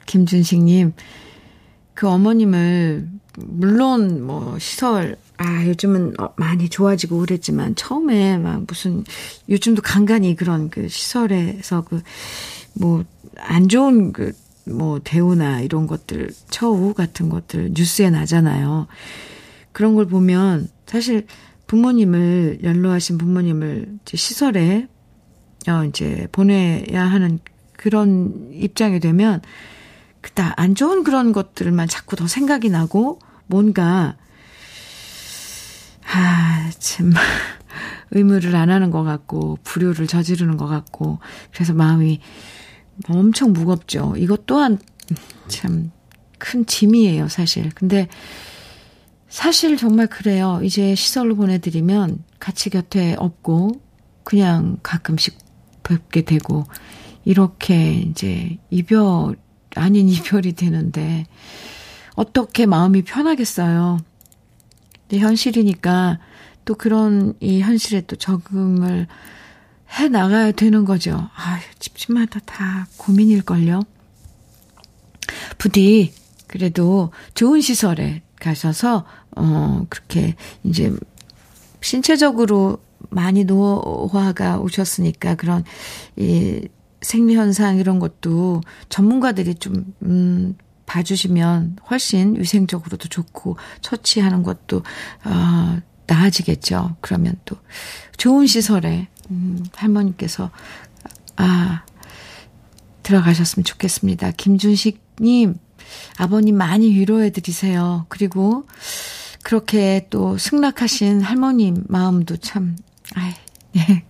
김준식님, 0.05 0.93
그 1.93 2.07
어머님을, 2.07 3.07
물론 3.37 4.23
뭐, 4.23 4.57
시설, 4.59 5.17
아, 5.37 5.65
요즘은 5.65 6.19
어, 6.19 6.29
많이 6.37 6.69
좋아지고 6.69 7.19
그랬지만, 7.19 7.75
처음에 7.75 8.37
막 8.37 8.63
무슨, 8.67 9.03
요즘도 9.49 9.81
간간히 9.81 10.35
그런 10.35 10.69
그 10.69 10.87
시설에서 10.87 11.81
그, 11.81 12.01
뭐, 12.73 13.03
안 13.37 13.67
좋은 13.67 14.13
그, 14.13 14.33
뭐, 14.67 14.99
대우나 15.03 15.61
이런 15.61 15.87
것들, 15.87 16.31
처우 16.49 16.93
같은 16.93 17.29
것들 17.29 17.71
뉴스에 17.73 18.09
나잖아요. 18.09 18.87
그런 19.71 19.95
걸 19.95 20.07
보면, 20.07 20.67
사실 20.85 21.27
부모님을, 21.67 22.59
연로하신 22.63 23.17
부모님을 23.17 23.97
이제 24.01 24.17
시설에, 24.17 24.87
어, 25.67 25.83
이제 25.85 26.27
보내야 26.31 27.03
하는 27.05 27.39
그런 27.73 28.49
입장이 28.53 28.99
되면, 28.99 29.41
그다 30.21 30.53
안 30.57 30.73
좋은 30.73 31.03
그런 31.03 31.31
것들만 31.31 31.87
자꾸 31.87 32.15
더 32.15 32.27
생각이 32.27 32.69
나고, 32.69 33.19
뭔가, 33.47 34.17
아, 36.11 36.71
참, 36.79 37.11
의무를 38.11 38.55
안 38.55 38.69
하는 38.69 38.89
것 38.89 39.03
같고, 39.03 39.59
불효를 39.63 40.07
저지르는 40.07 40.57
것 40.57 40.65
같고, 40.67 41.19
그래서 41.53 41.73
마음이 41.73 42.21
엄청 43.09 43.53
무겁죠. 43.53 44.13
이것 44.17 44.45
또한 44.45 44.79
참 45.47 45.91
큰 46.37 46.65
짐이에요, 46.65 47.27
사실. 47.27 47.69
근데 47.73 48.07
사실 49.27 49.77
정말 49.77 50.07
그래요. 50.07 50.59
이제 50.63 50.95
시설로 50.95 51.35
보내드리면 51.35 52.23
같이 52.39 52.69
곁에 52.69 53.15
없고, 53.17 53.81
그냥 54.23 54.77
가끔씩 54.83 55.37
뵙게 55.83 56.21
되고, 56.21 56.65
이렇게 57.25 57.93
이제 57.93 58.57
이별, 58.69 59.35
아닌 59.75 60.07
이별이 60.07 60.53
되는데, 60.53 61.25
어떻게 62.15 62.65
마음이 62.65 63.01
편하겠어요. 63.01 63.97
근데 65.01 65.19
현실이니까 65.19 66.19
또 66.63 66.75
그런 66.75 67.33
이 67.39 67.59
현실에 67.59 68.01
또 68.01 68.15
적응을 68.15 69.07
해 69.93 70.07
나가야 70.09 70.51
되는 70.51 70.85
거죠. 70.85 71.29
아, 71.35 71.59
집집마다 71.79 72.39
다 72.45 72.87
고민일걸요. 72.97 73.81
부디 75.57 76.13
그래도 76.47 77.11
좋은 77.33 77.61
시설에 77.61 78.21
가셔서 78.39 79.05
어 79.35 79.85
그렇게 79.89 80.35
이제 80.63 80.93
신체적으로 81.81 82.79
많이 83.09 83.43
노화가 83.43 84.59
오셨으니까 84.59 85.35
그런 85.35 85.63
이 86.15 86.67
생리 87.01 87.35
현상 87.35 87.77
이런 87.77 87.99
것도 87.99 88.61
전문가들이 88.89 89.55
좀 89.55 89.93
음, 90.01 90.55
봐주시면 90.85 91.77
훨씬 91.89 92.39
위생적으로도 92.39 93.07
좋고 93.09 93.57
처치하는 93.81 94.43
것도 94.43 94.81
어, 95.23 95.79
나아지겠죠. 96.07 96.95
그러면 97.01 97.35
또 97.45 97.57
좋은 98.17 98.47
시설에 98.47 99.07
음, 99.31 99.63
할머니께서 99.75 100.51
아 101.35 101.83
들어가셨으면 103.03 103.63
좋겠습니다. 103.63 104.31
김준식님 104.31 105.55
아버님 106.17 106.57
많이 106.57 106.93
위로해 106.93 107.29
드리세요. 107.31 108.05
그리고 108.09 108.65
그렇게 109.43 110.07
또 110.09 110.37
승낙하신 110.37 111.21
할머님 111.21 111.83
마음도 111.87 112.37
참 112.37 112.75
아이 113.15 113.33
예, 113.77 114.03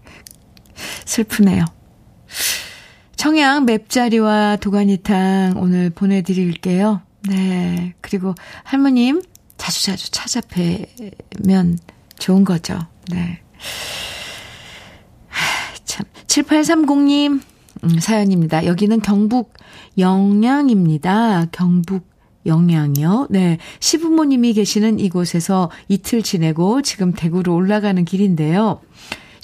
슬프네요. 1.05 1.65
청양 3.15 3.65
맵자리와 3.65 4.57
도가니탕 4.57 5.55
오늘 5.57 5.89
보내드릴게요. 5.89 7.01
네. 7.27 7.93
그리고 8.01 8.35
할머님 8.63 9.21
자주자주 9.57 10.11
찾아뵈면 10.11 11.79
좋은 12.19 12.45
거죠. 12.45 12.79
네. 13.09 13.41
참. 16.27 16.43
7830님, 16.45 17.41
음, 17.83 17.99
사연입니다. 17.99 18.65
여기는 18.65 19.01
경북 19.01 19.53
영양입니다. 19.97 21.45
경북 21.51 22.07
영양이요. 22.45 23.27
네. 23.29 23.57
시부모님이 23.79 24.53
계시는 24.53 24.99
이곳에서 24.99 25.71
이틀 25.87 26.21
지내고 26.21 26.81
지금 26.81 27.11
대구로 27.11 27.55
올라가는 27.55 28.03
길인데요. 28.05 28.81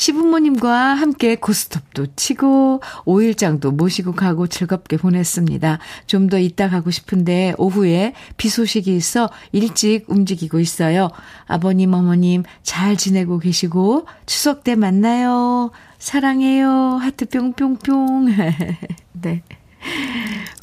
시부모님과 0.02 0.96
함께 0.96 1.36
고스톱도 1.36 2.16
치고 2.16 2.82
5일장도 3.06 3.72
모시고 3.76 4.14
가고 4.14 4.48
즐겁게 4.48 4.98
보냈습니다. 4.98 5.78
좀더 6.08 6.40
있다 6.40 6.70
가고 6.70 6.90
싶은데 6.90 7.54
오후에 7.60 8.14
비 8.36 8.50
소식이 8.50 8.96
있어 8.96 9.30
일찍 9.52 10.06
움직이고 10.08 10.60
있어요. 10.60 11.10
아버님, 11.46 11.94
어머님 11.94 12.42
잘 12.64 12.98
지내고 12.98 13.38
계시고 13.38 14.08
추석 14.26 14.64
때 14.64 14.76
만나요. 14.76 15.70
사랑해요. 16.02 16.98
하트 17.00 17.26
뿅뿅뿅. 17.28 18.26
네. 19.22 19.44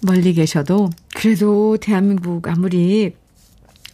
멀리 0.03 0.33
계셔도 0.35 0.91
그래도 1.15 1.77
대한민국 1.77 2.47
아무리 2.49 3.15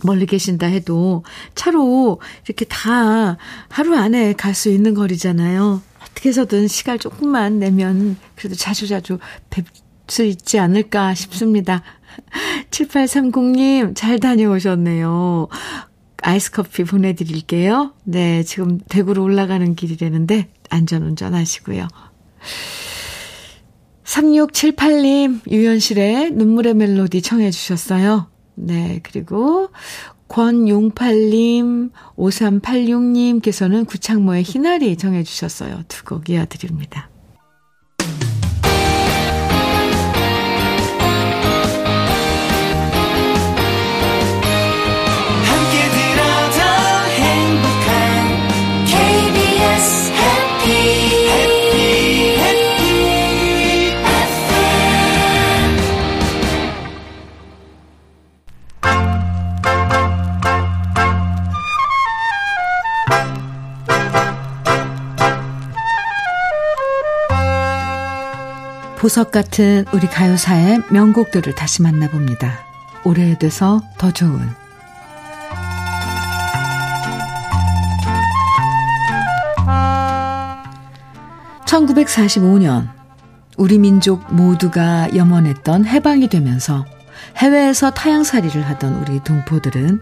멀리 0.03 0.25
계신다 0.27 0.67
해도 0.67 1.23
차로 1.55 2.21
이렇게 2.47 2.65
다 2.65 3.37
하루 3.69 3.95
안에 3.95 4.33
갈 4.33 4.55
수 4.55 4.71
있는 4.71 4.95
거리잖아요. 4.95 5.83
어떻게 6.03 6.31
해서든 6.31 6.67
시간 6.67 6.99
조금만 6.99 7.59
내면 7.59 8.17
그래도 8.37 8.57
자주자주 8.57 9.19
뵐수 9.51 10.27
있지 10.27 10.59
않을까 10.59 11.15
싶습니다. 11.15 11.83
7830님, 12.71 13.95
잘 13.95 14.19
다녀오셨네요. 14.19 15.49
아이스 16.23 16.53
커피 16.53 16.85
보내드릴게요. 16.85 17.93
네, 18.05 18.43
지금 18.45 18.79
대구로 18.89 19.23
올라가는 19.23 19.75
길이라는데, 19.75 20.49
안전운전 20.71 21.35
하시고요. 21.35 21.89
3678님, 24.05 25.51
유현실의 25.51 26.33
눈물의 26.33 26.75
멜로디 26.75 27.23
청해 27.23 27.51
주셨어요. 27.51 28.29
네, 28.55 29.01
그리고 29.03 29.71
권용팔님, 30.29 31.91
5386님께서는 32.17 33.87
구창모의 33.87 34.43
희나리 34.43 34.97
정해 34.97 35.23
주셨어요. 35.23 35.83
두 35.89 36.05
곡 36.05 36.29
이어드립니다. 36.29 37.09
보석 69.05 69.33
같은 69.33 69.85
우리 69.93 70.07
가요사의 70.07 70.81
명곡들을 70.89 71.55
다시 71.55 71.83
만나봅니다. 71.83 72.61
오래돼서 73.05 73.83
더 73.99 74.11
좋은 74.11 74.41
1945년 81.67 82.89
우리 83.59 83.79
민족 83.79 84.33
모두가 84.33 85.15
염원했던 85.15 85.85
해방이 85.85 86.29
되면서 86.29 86.87
해외에서 87.37 87.91
타향살이를 87.91 88.63
하던 88.63 89.03
우리 89.03 89.23
동포들은 89.23 90.01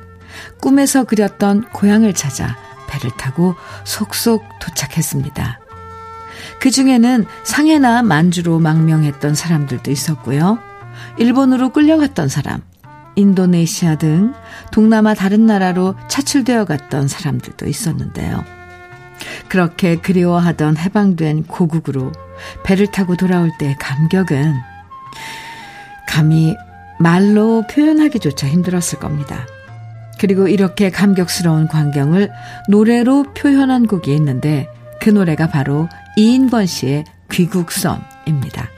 꿈에서 0.60 1.02
그렸던 1.02 1.70
고향을 1.72 2.14
찾아 2.14 2.56
배를 2.88 3.10
타고 3.16 3.56
속속 3.82 4.44
도착했습니다. 4.60 5.61
그 6.62 6.70
중에는 6.70 7.24
상해나 7.42 8.04
만주로 8.04 8.60
망명했던 8.60 9.34
사람들도 9.34 9.90
있었고요. 9.90 10.60
일본으로 11.18 11.70
끌려갔던 11.70 12.28
사람, 12.28 12.62
인도네시아 13.16 13.96
등 13.96 14.32
동남아 14.70 15.14
다른 15.14 15.44
나라로 15.44 15.96
차출되어 16.06 16.64
갔던 16.66 17.08
사람들도 17.08 17.66
있었는데요. 17.66 18.44
그렇게 19.48 19.96
그리워하던 19.96 20.76
해방된 20.76 21.46
고국으로 21.48 22.12
배를 22.62 22.86
타고 22.92 23.16
돌아올 23.16 23.50
때의 23.58 23.74
감격은 23.80 24.54
감히 26.06 26.54
말로 27.00 27.64
표현하기조차 27.66 28.46
힘들었을 28.46 29.00
겁니다. 29.00 29.48
그리고 30.20 30.46
이렇게 30.46 30.90
감격스러운 30.90 31.66
광경을 31.66 32.30
노래로 32.68 33.32
표현한 33.34 33.88
곡이 33.88 34.14
있는데 34.14 34.68
그 35.00 35.10
노래가 35.10 35.48
바로 35.48 35.88
이인권 36.16 36.66
씨의 36.66 37.04
귀국선입니다. 37.30 38.68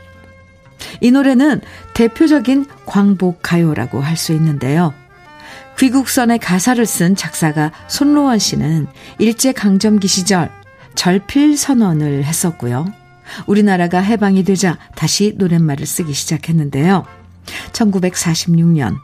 이 1.01 1.11
노래는 1.11 1.61
대표적인 1.95 2.67
광복 2.87 3.41
가요라고 3.43 4.01
할 4.01 4.17
수 4.17 4.33
있는데요. 4.33 4.95
귀국선의 5.79 6.39
가사를 6.39 6.85
쓴 6.87 7.17
작사가 7.17 7.73
손로원 7.89 8.39
씨는 8.39 8.87
일제강점기 9.19 10.07
시절 10.07 10.51
절필 10.95 11.57
선언을 11.57 12.25
했었고요. 12.25 12.87
우리나라가 13.47 14.01
해방이 14.01 14.45
되자 14.45 14.79
다시 14.95 15.35
노랫말을 15.37 15.85
쓰기 15.87 16.13
시작했는데요. 16.13 17.05
1946년 17.73 18.97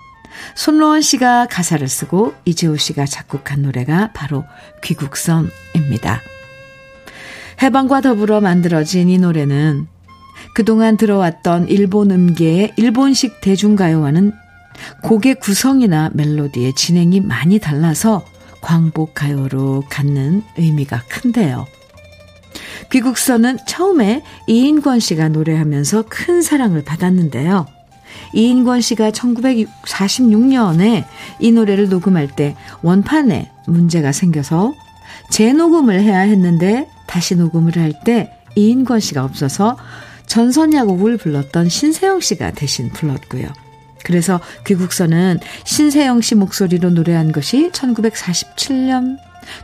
손로원 0.54 1.00
씨가 1.00 1.46
가사를 1.50 1.86
쓰고 1.88 2.34
이재호 2.44 2.76
씨가 2.76 3.06
작곡한 3.06 3.62
노래가 3.62 4.12
바로 4.12 4.44
귀국선입니다. 4.84 6.20
해방과 7.62 8.00
더불어 8.00 8.40
만들어진 8.40 9.08
이 9.08 9.18
노래는 9.18 9.86
그동안 10.54 10.96
들어왔던 10.96 11.68
일본 11.68 12.10
음계의 12.10 12.72
일본식 12.76 13.40
대중가요와는 13.40 14.32
곡의 15.02 15.36
구성이나 15.36 16.10
멜로디의 16.14 16.74
진행이 16.74 17.20
많이 17.20 17.58
달라서 17.58 18.24
광복가요로 18.62 19.84
갖는 19.90 20.42
의미가 20.56 21.02
큰데요. 21.08 21.66
귀국선은 22.90 23.58
처음에 23.66 24.22
이인권 24.46 25.00
씨가 25.00 25.28
노래하면서 25.28 26.06
큰 26.08 26.42
사랑을 26.42 26.82
받았는데요. 26.82 27.66
이인권 28.34 28.80
씨가 28.80 29.10
1946년에 29.10 31.04
이 31.38 31.52
노래를 31.52 31.88
녹음할 31.88 32.28
때 32.34 32.56
원판에 32.82 33.50
문제가 33.66 34.12
생겨서 34.12 34.72
재녹음을 35.30 36.00
해야 36.00 36.20
했는데 36.20 36.88
다시 37.10 37.34
녹음을 37.34 37.76
할 37.76 37.92
때 38.04 38.32
이인권 38.54 39.00
씨가 39.00 39.24
없어서 39.24 39.76
전선야곡을 40.26 41.16
불렀던 41.16 41.68
신세영 41.68 42.20
씨가 42.20 42.52
대신 42.52 42.88
불렀고요. 42.90 43.48
그래서 44.04 44.40
귀국선은 44.66 45.40
신세영 45.64 46.20
씨 46.20 46.36
목소리로 46.36 46.90
노래한 46.90 47.32
것이 47.32 47.70
1947년 47.72 49.16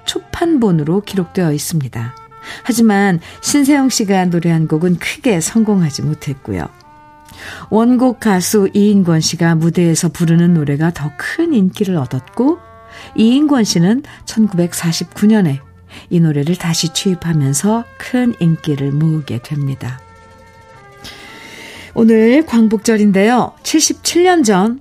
초판본으로 0.05 1.03
기록되어 1.03 1.53
있습니다. 1.53 2.15
하지만 2.65 3.21
신세영 3.43 3.89
씨가 3.91 4.27
노래한 4.27 4.67
곡은 4.67 4.99
크게 4.99 5.41
성공하지 5.41 6.03
못했고요. 6.03 6.67
원곡 7.71 8.21
가수 8.21 8.69
이인권 8.75 9.21
씨가 9.21 9.55
무대에서 9.55 10.09
부르는 10.09 10.55
노래가 10.55 10.93
더 10.93 11.11
큰 11.17 11.55
인기를 11.55 11.97
얻었고, 11.97 12.59
이인권 13.17 13.65
씨는 13.65 14.03
1949년에 14.25 15.61
이 16.11 16.21
노래를 16.21 16.57
다시 16.57 16.93
취입하면서 16.93 17.85
큰 17.99 18.35
인기를 18.41 18.93
모으게 18.93 19.41
됩니다. 19.43 20.01
오늘 21.95 22.45
광복절인데요. 22.45 23.55
77년 23.63 24.45
전 24.45 24.81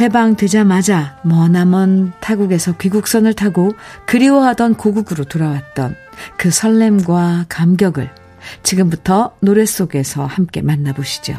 해방되자마자 0.00 1.18
머나먼 1.22 2.12
타국에서 2.20 2.76
귀국선을 2.76 3.34
타고 3.34 3.72
그리워하던 4.06 4.74
고국으로 4.74 5.24
돌아왔던 5.24 5.96
그 6.36 6.50
설렘과 6.50 7.46
감격을 7.48 8.10
지금부터 8.62 9.34
노래 9.40 9.64
속에서 9.64 10.24
함께 10.24 10.62
만나보시죠. 10.62 11.34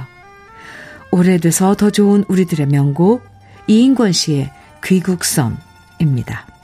오래돼서 1.11 1.75
더 1.75 1.89
좋은 1.89 2.23
우리들의 2.27 2.67
명곡 2.67 3.23
이인권 3.67 4.11
씨의 4.11 4.51
귀국선입니다. 4.83 6.56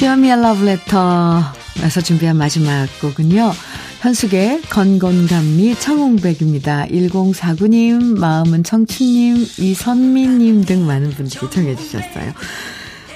주현미의 0.00 0.40
러브레터에서 0.40 2.00
준비한 2.02 2.34
마지막 2.34 2.86
곡은요. 3.02 3.52
현숙의 4.00 4.62
건건감미 4.62 5.74
청홍백입니다. 5.78 6.86
1049님, 6.86 8.18
마음은 8.18 8.64
청춘님, 8.64 9.46
이선미님 9.58 10.64
등 10.64 10.86
많은 10.86 11.10
분들이 11.10 11.50
청해주셨어요. 11.50 12.32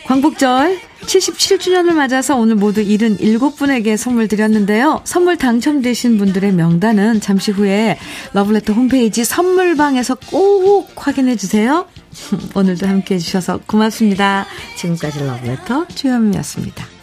광복절 0.05 0.79
77주년을 1.07 1.95
맞아서 1.95 2.37
오늘 2.37 2.57
모두 2.57 2.85
77분에게 2.85 3.97
선물 3.97 4.29
드렸는데요. 4.29 5.01
선물 5.05 5.39
당첨되신 5.39 6.19
분들의 6.19 6.53
명단은 6.53 7.23
잠시 7.23 7.51
후에 7.51 7.97
러브레터 8.35 8.75
홈페이지 8.75 9.25
선물방에서 9.25 10.17
꼭 10.27 10.93
확인해 10.97 11.37
주세요. 11.37 11.87
오늘도 12.55 12.87
함께 12.87 13.17
해주셔서 13.17 13.61
고맙습니다. 13.67 14.47
지금까지 14.77 15.25
러브레터 15.25 15.87
주현미였습니다. 15.89 16.94